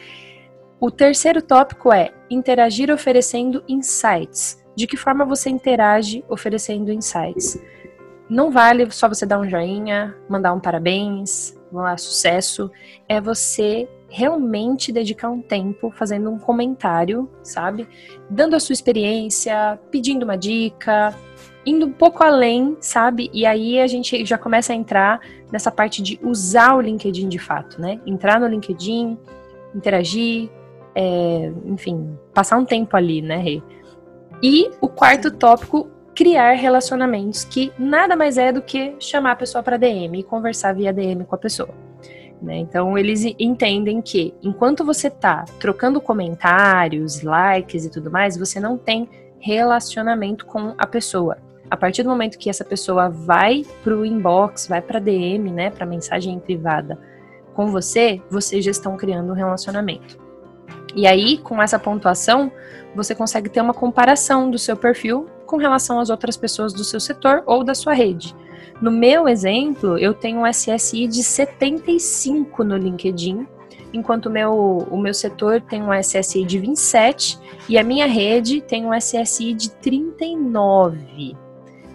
O 0.77 0.91
terceiro 0.91 1.41
tópico 1.41 1.93
é 1.93 2.11
interagir 2.29 2.91
oferecendo 2.91 3.63
insights 3.65 4.58
de 4.79 4.87
que 4.87 4.95
forma 4.95 5.25
você 5.25 5.49
interage 5.49 6.23
oferecendo 6.29 6.89
insights. 6.89 7.61
Não 8.29 8.49
vale 8.49 8.89
só 8.91 9.09
você 9.09 9.25
dar 9.25 9.37
um 9.37 9.49
joinha, 9.49 10.15
mandar 10.29 10.53
um 10.53 10.59
parabéns, 10.59 11.53
um 11.69 11.97
sucesso. 11.97 12.71
É 13.05 13.19
você 13.19 13.89
realmente 14.07 14.93
dedicar 14.93 15.29
um 15.29 15.41
tempo 15.41 15.91
fazendo 15.91 16.31
um 16.31 16.39
comentário, 16.39 17.29
sabe? 17.43 17.89
Dando 18.29 18.55
a 18.55 18.59
sua 18.59 18.71
experiência, 18.71 19.77
pedindo 19.91 20.23
uma 20.23 20.37
dica, 20.37 21.13
indo 21.65 21.85
um 21.85 21.91
pouco 21.91 22.23
além, 22.23 22.77
sabe? 22.79 23.29
E 23.33 23.45
aí 23.45 23.81
a 23.81 23.87
gente 23.87 24.23
já 24.23 24.37
começa 24.37 24.71
a 24.71 24.77
entrar 24.77 25.19
nessa 25.51 25.69
parte 25.69 26.01
de 26.01 26.17
usar 26.23 26.73
o 26.77 26.79
LinkedIn 26.79 27.27
de 27.27 27.37
fato, 27.37 27.81
né? 27.81 27.99
Entrar 28.05 28.39
no 28.39 28.47
LinkedIn, 28.47 29.17
interagir, 29.75 30.49
é, 30.95 31.51
enfim, 31.65 32.17
passar 32.33 32.57
um 32.57 32.63
tempo 32.63 32.95
ali, 32.95 33.21
né, 33.21 33.39
Rê? 33.39 33.61
E 34.41 34.71
o 34.79 34.87
quarto 34.87 35.31
tópico, 35.31 35.89
criar 36.15 36.53
relacionamentos, 36.53 37.43
que 37.43 37.71
nada 37.77 38.15
mais 38.15 38.37
é 38.37 38.51
do 38.51 38.61
que 38.61 38.95
chamar 38.99 39.31
a 39.31 39.35
pessoa 39.35 39.63
para 39.63 39.77
DM 39.77 40.19
e 40.19 40.23
conversar 40.23 40.73
via 40.73 40.93
DM 40.93 41.25
com 41.25 41.35
a 41.35 41.37
pessoa. 41.37 41.73
Né? 42.41 42.57
Então, 42.57 42.97
eles 42.97 43.23
entendem 43.37 44.01
que 44.01 44.33
enquanto 44.41 44.85
você 44.85 45.07
está 45.07 45.43
trocando 45.59 45.99
comentários, 45.99 47.21
likes 47.21 47.85
e 47.85 47.89
tudo 47.89 48.09
mais, 48.09 48.37
você 48.37 48.59
não 48.59 48.77
tem 48.77 49.09
relacionamento 49.39 50.45
com 50.45 50.73
a 50.77 50.87
pessoa. 50.87 51.37
A 51.69 51.77
partir 51.77 52.03
do 52.03 52.09
momento 52.09 52.37
que 52.37 52.49
essa 52.49 52.65
pessoa 52.65 53.09
vai 53.09 53.63
para 53.83 53.95
o 53.95 54.05
inbox, 54.05 54.67
vai 54.67 54.81
para 54.81 54.99
DM, 54.99 55.51
né, 55.51 55.69
para 55.69 55.85
mensagem 55.85 56.39
privada 56.39 56.97
com 57.53 57.67
você, 57.67 58.21
vocês 58.29 58.63
já 58.63 58.71
estão 58.71 58.95
criando 58.97 59.31
um 59.31 59.35
relacionamento. 59.35 60.18
E 60.95 61.05
aí, 61.05 61.37
com 61.37 61.61
essa 61.61 61.77
pontuação, 61.77 62.51
você 62.95 63.13
consegue 63.13 63.49
ter 63.49 63.61
uma 63.61 63.73
comparação 63.73 64.49
do 64.49 64.57
seu 64.57 64.75
perfil 64.75 65.27
com 65.45 65.57
relação 65.57 65.99
às 65.99 66.09
outras 66.09 66.35
pessoas 66.35 66.73
do 66.73 66.83
seu 66.83 66.99
setor 66.99 67.43
ou 67.45 67.63
da 67.63 67.75
sua 67.75 67.93
rede. 67.93 68.35
No 68.81 68.91
meu 68.91 69.27
exemplo, 69.27 69.97
eu 69.97 70.13
tenho 70.13 70.39
um 70.39 70.47
SSI 70.47 71.07
de 71.07 71.23
75 71.23 72.63
no 72.63 72.77
LinkedIn, 72.77 73.45
enquanto 73.91 74.27
o 74.27 74.29
meu, 74.29 74.87
o 74.89 74.97
meu 74.97 75.13
setor 75.13 75.61
tem 75.61 75.81
um 75.81 75.93
SSI 75.93 76.45
de 76.45 76.59
27 76.59 77.39
e 77.67 77.77
a 77.77 77.83
minha 77.83 78.07
rede 78.07 78.61
tem 78.61 78.85
um 78.85 78.93
SSI 78.93 79.53
de 79.53 79.71
39. 79.71 81.35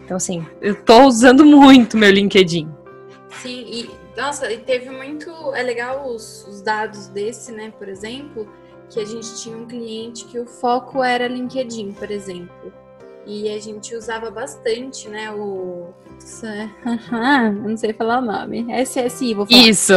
Então, 0.05 0.17
assim, 0.17 0.47
eu 0.61 0.75
tô 0.75 1.07
usando 1.07 1.45
muito 1.45 1.97
meu 1.97 2.11
LinkedIn. 2.11 2.69
Sim, 3.31 3.65
e 3.67 3.91
nossa, 4.17 4.53
e 4.53 4.59
teve 4.59 4.91
muito. 4.91 5.31
É 5.55 5.63
legal 5.63 6.07
os, 6.09 6.47
os 6.47 6.61
dados 6.61 7.09
desse, 7.09 7.51
né? 7.51 7.73
Por 7.77 7.89
exemplo, 7.89 8.49
que 8.91 9.01
a 9.01 9.05
gente 9.05 9.35
tinha 9.37 9.57
um 9.57 9.67
cliente 9.67 10.25
que 10.27 10.39
o 10.39 10.47
foco 10.47 11.03
era 11.03 11.27
LinkedIn, 11.27 11.93
por 11.93 12.11
exemplo. 12.11 12.73
E 13.27 13.49
a 13.49 13.59
gente 13.59 13.95
usava 13.95 14.31
bastante, 14.31 15.09
né? 15.09 15.31
O. 15.33 15.93
não 17.65 17.77
sei 17.77 17.93
falar 17.93 18.19
o 18.19 18.25
nome. 18.25 18.67
SSI, 18.85 19.35
vou 19.35 19.47
falar. 19.47 19.63
Isso! 19.63 19.95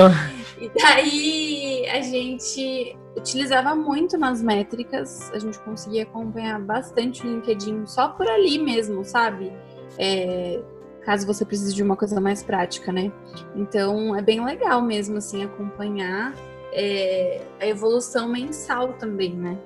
E 0.59 0.71
daí 0.81 1.87
a 1.89 2.01
gente 2.01 2.97
utilizava 3.15 3.75
muito 3.75 4.17
nas 4.17 4.41
métricas, 4.41 5.31
a 5.33 5.39
gente 5.39 5.59
conseguia 5.59 6.03
acompanhar 6.03 6.59
bastante 6.59 7.25
o 7.25 7.29
LinkedIn 7.29 7.85
só 7.85 8.09
por 8.09 8.27
ali 8.27 8.57
mesmo, 8.57 9.03
sabe? 9.03 9.51
É, 9.97 10.61
caso 11.03 11.25
você 11.25 11.45
precise 11.45 11.73
de 11.73 11.83
uma 11.83 11.95
coisa 11.95 12.19
mais 12.21 12.43
prática, 12.43 12.91
né? 12.91 13.11
Então 13.55 14.15
é 14.15 14.21
bem 14.21 14.43
legal 14.43 14.81
mesmo 14.81 15.17
assim 15.17 15.43
acompanhar 15.43 16.33
é, 16.77 17.41
a 17.59 17.65
evolução 17.65 18.29
mensal 18.29 18.93
também, 18.93 19.33
né? 19.33 19.57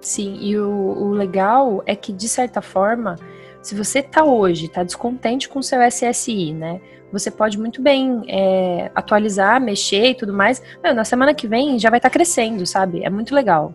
Sim, 0.00 0.36
e 0.38 0.58
o, 0.58 0.68
o, 0.68 1.10
legal 1.12 1.82
é 1.86 1.96
que, 1.96 2.12
de 2.12 2.28
certa 2.28 2.60
forma, 2.60 3.16
se 3.62 3.74
você 3.74 4.02
tá 4.02 4.22
hoje, 4.22 4.68
tá 4.68 4.82
descontente 4.82 5.48
com 5.48 5.60
o 5.60 5.62
seu 5.62 5.80
SSI, 5.80 6.52
né? 6.52 6.82
Você 7.10 7.30
pode 7.30 7.58
muito 7.58 7.80
bem 7.80 8.22
é, 8.28 8.90
atualizar, 8.94 9.58
mexer 9.58 10.10
e 10.10 10.14
tudo 10.14 10.34
mais. 10.34 10.62
Meu, 10.82 10.94
na 10.94 11.04
semana 11.04 11.32
que 11.32 11.48
vem 11.48 11.78
já 11.78 11.88
vai 11.88 11.98
estar 11.98 12.10
tá 12.10 12.12
crescendo, 12.12 12.66
sabe? 12.66 13.02
É 13.02 13.08
muito 13.08 13.34
legal. 13.34 13.72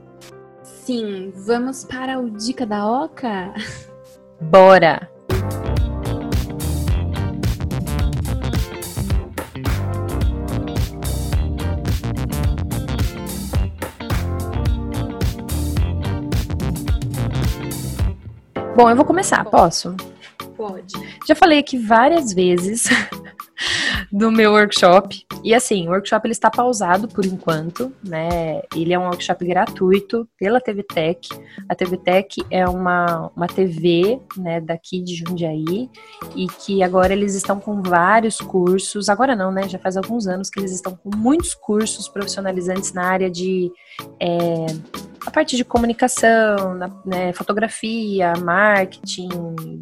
Sim, 0.62 1.34
vamos 1.36 1.84
para 1.84 2.20
o 2.20 2.30
Dica 2.30 2.66
da 2.68 2.86
Oca? 2.86 3.52
Bora! 4.40 5.19
Bom, 18.80 18.90
eu 18.90 18.96
vou 18.96 19.04
começar, 19.04 19.44
posso? 19.44 19.94
Pode. 20.56 20.94
Já 21.28 21.36
falei 21.36 21.60
aqui 21.60 21.78
várias 21.78 22.32
vezes 22.32 22.88
do 24.10 24.32
meu 24.32 24.54
workshop. 24.54 25.26
E 25.44 25.54
assim, 25.54 25.86
o 25.86 25.92
workshop 25.92 26.26
ele 26.26 26.32
está 26.32 26.50
pausado 26.50 27.06
por 27.10 27.26
enquanto, 27.26 27.94
né? 28.02 28.62
Ele 28.74 28.94
é 28.94 28.98
um 28.98 29.08
workshop 29.08 29.46
gratuito 29.46 30.26
pela 30.38 30.62
TV 30.62 30.84
Tech. 30.84 31.28
A 31.68 31.76
TV 31.76 31.98
Tech 31.98 32.42
é 32.50 32.66
uma, 32.70 33.30
uma 33.36 33.48
TV, 33.48 34.18
né, 34.38 34.62
daqui 34.62 35.02
de 35.02 35.14
Jundiaí 35.14 35.90
e 36.34 36.48
que 36.48 36.82
agora 36.82 37.12
eles 37.12 37.36
estão 37.36 37.60
com 37.60 37.84
vários 37.84 38.38
cursos. 38.38 39.10
Agora 39.10 39.36
não, 39.36 39.52
né? 39.52 39.68
Já 39.68 39.78
faz 39.78 39.98
alguns 39.98 40.26
anos 40.26 40.50
que 40.50 40.58
eles 40.58 40.72
estão 40.72 40.96
com 40.96 41.14
muitos 41.18 41.54
cursos 41.54 42.08
profissionalizantes 42.08 42.94
na 42.94 43.04
área 43.04 43.30
de 43.30 43.70
é, 44.22 44.68
a 45.26 45.32
parte 45.32 45.56
de 45.56 45.64
comunicação, 45.64 46.74
na, 46.76 46.90
né, 47.06 47.34
fotografia, 47.34 48.34
marketing, 48.38 49.30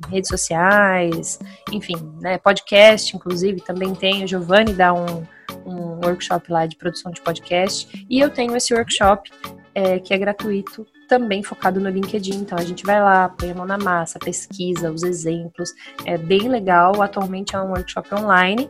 redes 0.10 0.30
sociais, 0.30 1.40
enfim, 1.72 1.96
né, 2.20 2.38
podcast, 2.38 3.16
inclusive, 3.16 3.62
também 3.62 3.94
tem. 3.94 4.24
O 4.24 4.28
Giovanni 4.28 4.74
dá 4.74 4.94
um, 4.94 5.24
um 5.66 6.06
workshop 6.06 6.52
lá 6.52 6.66
de 6.66 6.76
produção 6.76 7.12
de 7.12 7.22
podcast. 7.22 8.06
E 8.10 8.20
eu 8.20 8.30
tenho 8.30 8.56
esse 8.56 8.74
workshop 8.74 9.32
é, 9.74 10.00
que 10.00 10.14
é 10.14 10.18
gratuito, 10.18 10.86
também 11.08 11.42
focado 11.42 11.80
no 11.80 11.90
LinkedIn. 11.90 12.36
Então 12.36 12.58
a 12.58 12.64
gente 12.64 12.84
vai 12.84 13.02
lá, 13.02 13.30
põe 13.30 13.52
a 13.52 13.56
mão 13.56 13.66
na 13.66 13.78
massa, 13.78 14.20
pesquisa 14.20 14.92
os 14.92 15.04
exemplos. 15.04 15.72
É 16.06 16.18
bem 16.18 16.50
legal. 16.50 17.02
Atualmente 17.02 17.56
é 17.56 17.62
um 17.62 17.70
workshop 17.70 18.14
online, 18.14 18.70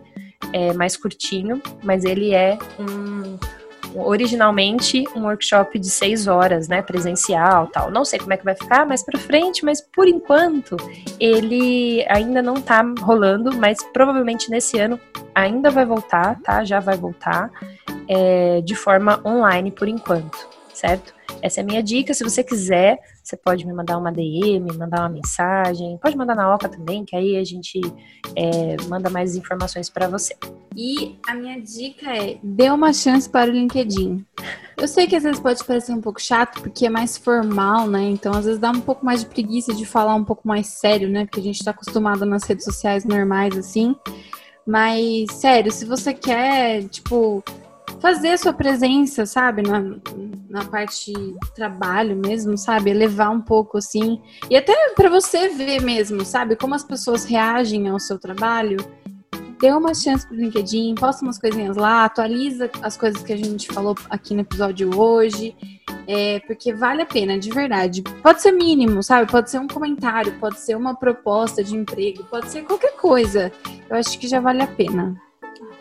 é 0.53 0.73
mais 0.73 0.95
curtinho, 0.95 1.61
mas 1.83 2.03
ele 2.03 2.33
é 2.33 2.57
um 2.79 3.37
originalmente 3.95 5.03
um 5.15 5.23
workshop 5.23 5.77
de 5.79 5.89
seis 5.89 6.27
horas, 6.27 6.67
né, 6.67 6.81
presencial, 6.81 7.67
tal. 7.67 7.91
Não 7.91 8.05
sei 8.05 8.19
como 8.19 8.33
é 8.33 8.37
que 8.37 8.45
vai 8.45 8.55
ficar 8.55 8.85
mais 8.85 9.03
para 9.03 9.19
frente, 9.19 9.63
mas 9.63 9.81
por 9.81 10.07
enquanto 10.07 10.77
ele 11.19 12.05
ainda 12.09 12.41
não 12.41 12.55
tá 12.55 12.83
rolando, 13.01 13.55
mas 13.55 13.77
provavelmente 13.93 14.49
nesse 14.49 14.79
ano 14.79 14.99
ainda 15.33 15.69
vai 15.69 15.85
voltar, 15.85 16.39
tá? 16.41 16.63
Já 16.63 16.79
vai 16.79 16.97
voltar 16.97 17.51
é, 18.07 18.61
de 18.61 18.75
forma 18.75 19.21
online 19.25 19.71
por 19.71 19.87
enquanto, 19.87 20.47
certo? 20.73 21.16
Essa 21.41 21.61
é 21.61 21.63
a 21.63 21.65
minha 21.65 21.83
dica. 21.83 22.13
Se 22.13 22.23
você 22.23 22.43
quiser, 22.43 22.99
você 23.23 23.35
pode 23.35 23.65
me 23.65 23.73
mandar 23.73 23.97
uma 23.97 24.11
DM, 24.11 24.71
mandar 24.77 25.01
uma 25.01 25.09
mensagem. 25.09 25.97
Pode 26.01 26.15
mandar 26.15 26.35
na 26.35 26.53
Oca 26.53 26.69
também, 26.69 27.03
que 27.05 27.15
aí 27.15 27.37
a 27.37 27.43
gente 27.43 27.79
é, 28.35 28.77
manda 28.87 29.09
mais 29.09 29.35
informações 29.35 29.89
para 29.89 30.07
você. 30.07 30.35
E 30.75 31.17
a 31.27 31.33
minha 31.33 31.59
dica 31.61 32.15
é: 32.15 32.37
dê 32.43 32.69
uma 32.69 32.93
chance 32.93 33.29
para 33.29 33.49
o 33.49 33.53
LinkedIn. 33.53 34.25
Eu 34.77 34.87
sei 34.87 35.07
que 35.07 35.15
às 35.15 35.23
vezes 35.23 35.39
pode 35.39 35.63
parecer 35.63 35.91
um 35.91 36.01
pouco 36.01 36.21
chato, 36.21 36.61
porque 36.61 36.85
é 36.85 36.89
mais 36.89 37.17
formal, 37.17 37.87
né? 37.87 38.03
Então 38.03 38.33
às 38.33 38.45
vezes 38.45 38.59
dá 38.59 38.69
um 38.69 38.81
pouco 38.81 39.05
mais 39.05 39.21
de 39.21 39.25
preguiça 39.27 39.73
de 39.73 39.85
falar 39.85 40.13
um 40.15 40.23
pouco 40.23 40.47
mais 40.47 40.67
sério, 40.67 41.09
né? 41.09 41.25
Porque 41.25 41.39
a 41.39 41.43
gente 41.43 41.59
está 41.59 41.71
acostumado 41.71 42.25
nas 42.25 42.43
redes 42.43 42.65
sociais 42.65 43.03
normais 43.03 43.57
assim. 43.57 43.95
Mas, 44.67 45.31
sério, 45.31 45.71
se 45.71 45.85
você 45.85 46.13
quer, 46.13 46.83
tipo, 46.89 47.41
fazer 47.99 48.37
sua 48.37 48.53
presença, 48.53 49.25
sabe, 49.25 49.61
na, 49.61 49.81
na 50.49 50.65
parte 50.65 51.13
trabalho 51.55 52.15
mesmo, 52.15 52.57
sabe, 52.57 52.91
elevar 52.91 53.31
um 53.31 53.41
pouco 53.41 53.77
assim, 53.77 54.21
e 54.49 54.55
até 54.55 54.73
para 54.95 55.09
você 55.09 55.49
ver 55.49 55.81
mesmo, 55.81 56.23
sabe, 56.25 56.55
como 56.55 56.75
as 56.75 56.83
pessoas 56.83 57.25
reagem 57.25 57.87
ao 57.87 57.99
seu 57.99 58.17
trabalho. 58.19 58.77
Dê 59.59 59.71
uma 59.71 59.95
chance 59.95 60.27
pro 60.27 60.37
LinkedIn, 60.37 60.93
posta 60.93 61.25
umas 61.25 61.39
coisinhas 61.39 61.75
lá, 61.75 62.05
atualiza 62.05 62.69
as 62.83 62.95
coisas 62.95 63.23
que 63.23 63.33
a 63.33 63.37
gente 63.37 63.67
falou 63.67 63.95
aqui 64.07 64.35
no 64.35 64.41
episódio 64.41 64.95
hoje, 64.95 65.55
é, 66.05 66.39
porque 66.41 66.75
vale 66.75 67.01
a 67.01 67.05
pena, 67.07 67.39
de 67.39 67.49
verdade. 67.49 68.03
Pode 68.21 68.39
ser 68.39 68.51
mínimo, 68.51 69.01
sabe? 69.01 69.29
Pode 69.31 69.49
ser 69.49 69.57
um 69.57 69.67
comentário, 69.67 70.37
pode 70.39 70.59
ser 70.59 70.77
uma 70.77 70.95
proposta 70.95 71.63
de 71.63 71.75
emprego, 71.75 72.23
pode 72.25 72.51
ser 72.51 72.65
qualquer 72.65 72.95
coisa. 72.97 73.51
Eu 73.89 73.97
acho 73.97 74.19
que 74.19 74.27
já 74.27 74.39
vale 74.39 74.61
a 74.61 74.67
pena. 74.67 75.19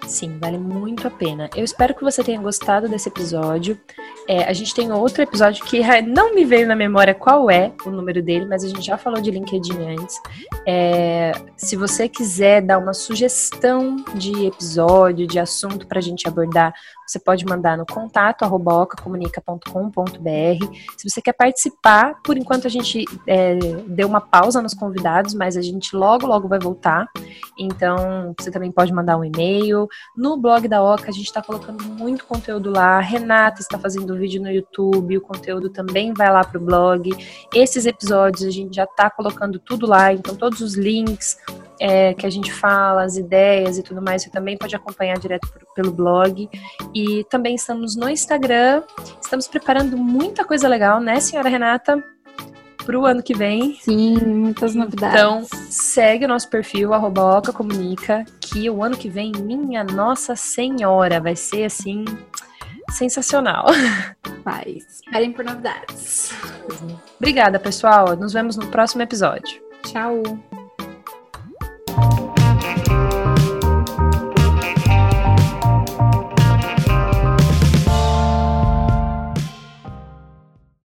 Sim, 0.04 0.38
vale 0.38 0.59
muito 0.59 1.06
a 1.06 1.11
pena. 1.11 1.48
Eu 1.54 1.64
espero 1.64 1.94
que 1.94 2.02
você 2.02 2.22
tenha 2.22 2.40
gostado 2.40 2.88
desse 2.88 3.09
episódio. 3.09 3.78
É, 4.28 4.44
a 4.44 4.52
gente 4.52 4.74
tem 4.74 4.92
outro 4.92 5.22
episódio 5.22 5.64
que 5.64 5.80
não 6.02 6.35
me 6.35 6.44
veio 6.44 6.66
na 6.66 6.76
memória 6.76 7.14
qual 7.14 7.50
é 7.50 7.72
o 7.85 7.90
número 7.90 8.22
dele, 8.22 8.46
mas 8.46 8.64
a 8.64 8.68
gente 8.68 8.82
já 8.82 8.96
falou 8.96 9.20
de 9.20 9.30
LinkedIn 9.30 9.98
antes. 9.98 10.20
É, 10.66 11.32
se 11.56 11.76
você 11.76 12.09
quiser 12.09 12.62
dar 12.62 12.78
uma 12.78 12.92
sugestão 12.92 13.96
de 14.14 14.46
episódio, 14.46 15.26
de 15.26 15.38
assunto 15.38 15.87
para 15.87 15.98
a 15.98 16.02
gente 16.02 16.28
abordar, 16.28 16.72
você 17.06 17.20
pode 17.20 17.46
mandar 17.46 17.78
no 17.78 17.87
contato 17.87 18.44
ocacomunica.com.br. 18.44 20.76
Se 20.96 21.09
você 21.09 21.22
quer 21.22 21.35
participar, 21.35 22.14
por 22.24 22.37
enquanto 22.37 22.66
a 22.66 22.70
gente 22.70 23.04
é, 23.28 23.54
deu 23.87 24.09
uma 24.09 24.20
pausa 24.20 24.61
nos 24.61 24.74
convidados, 24.74 25.32
mas 25.32 25.56
a 25.56 25.62
gente 25.62 25.94
logo, 25.94 26.26
logo 26.26 26.48
vai 26.48 26.59
voltar. 26.59 27.06
Então, 27.56 28.35
você 28.38 28.50
também 28.50 28.72
pode 28.72 28.92
mandar 28.92 29.16
um 29.16 29.24
e-mail. 29.24 29.86
No 30.16 30.37
blog 30.37 30.68
da 30.68 30.83
Oca, 30.83 31.11
a 31.11 31.12
gente 31.12 31.27
está 31.27 31.42
colocando 31.42 31.83
muito 31.85 32.25
conteúdo 32.25 32.70
lá. 32.70 32.99
A 32.99 33.01
Renata 33.01 33.61
está 33.61 33.79
fazendo 33.79 34.16
vídeo 34.16 34.42
no 34.42 34.51
YouTube, 34.51 35.18
o 35.18 35.20
conteúdo 35.20 35.70
também 35.70 36.12
vai 36.12 36.31
lá 36.31 36.44
para 36.44 36.59
o 36.59 36.64
blog. 36.64 37.11
Esses 37.55 37.87
episódios 37.87 38.44
a 38.44 38.51
gente 38.51 38.75
já 38.75 38.85
está 38.85 39.11
colocando 39.11 39.59
tudo 39.59 39.87
lá, 39.87 40.12
então 40.12 40.35
todos 40.35 40.61
os 40.61 40.75
links 40.75 41.37
é, 41.81 42.14
que 42.14 42.27
a 42.27 42.31
gente 42.31 42.53
fala, 42.53 43.05
as 43.05 43.16
ideias 43.16 43.79
e 43.79 43.83
tudo 43.83 44.01
mais, 44.01 44.22
você 44.22 44.31
também 44.31 44.57
pode 44.57 44.75
acompanhar 44.75 45.18
direto 45.18 45.49
por, 45.49 45.62
pelo 45.75 45.92
blog. 45.92 46.49
E 46.94 47.25
também 47.25 47.55
estamos 47.55 47.96
no 47.96 48.09
Instagram, 48.09 48.83
estamos 49.20 49.46
preparando 49.46 49.97
muita 49.97 50.45
coisa 50.45 50.68
legal, 50.68 51.01
né, 51.01 51.20
senhora 51.20 51.49
Renata? 51.49 52.16
Para 52.87 52.99
o 52.99 53.05
ano 53.05 53.20
que 53.20 53.34
vem. 53.34 53.74
Sim, 53.80 54.16
muitas 54.16 54.74
novidades. 54.76 55.18
Então, 55.18 55.45
segue 55.68 56.24
o 56.24 56.28
nosso 56.28 56.49
perfil, 56.49 56.95
arroba 56.95 57.43
Comunica, 57.53 58.24
que 58.41 58.70
o 58.70 58.80
ano 58.82 58.97
que 58.97 59.11
vem, 59.11 59.32
minha 59.32 59.82
Nossa 59.82 60.37
Senhora, 60.37 61.20
vai 61.20 61.34
ser 61.34 61.64
assim 61.64 62.05
sensacional. 62.93 63.66
Vai. 64.45 64.78
Esperem 64.78 65.32
por 65.32 65.45
novidades. 65.45 66.30
Obrigada, 67.16 67.59
pessoal. 67.59 68.16
Nos 68.16 68.32
vemos 68.32 68.57
no 68.57 68.68
próximo 68.68 69.03
episódio. 69.03 69.61
Tchau. 69.82 70.22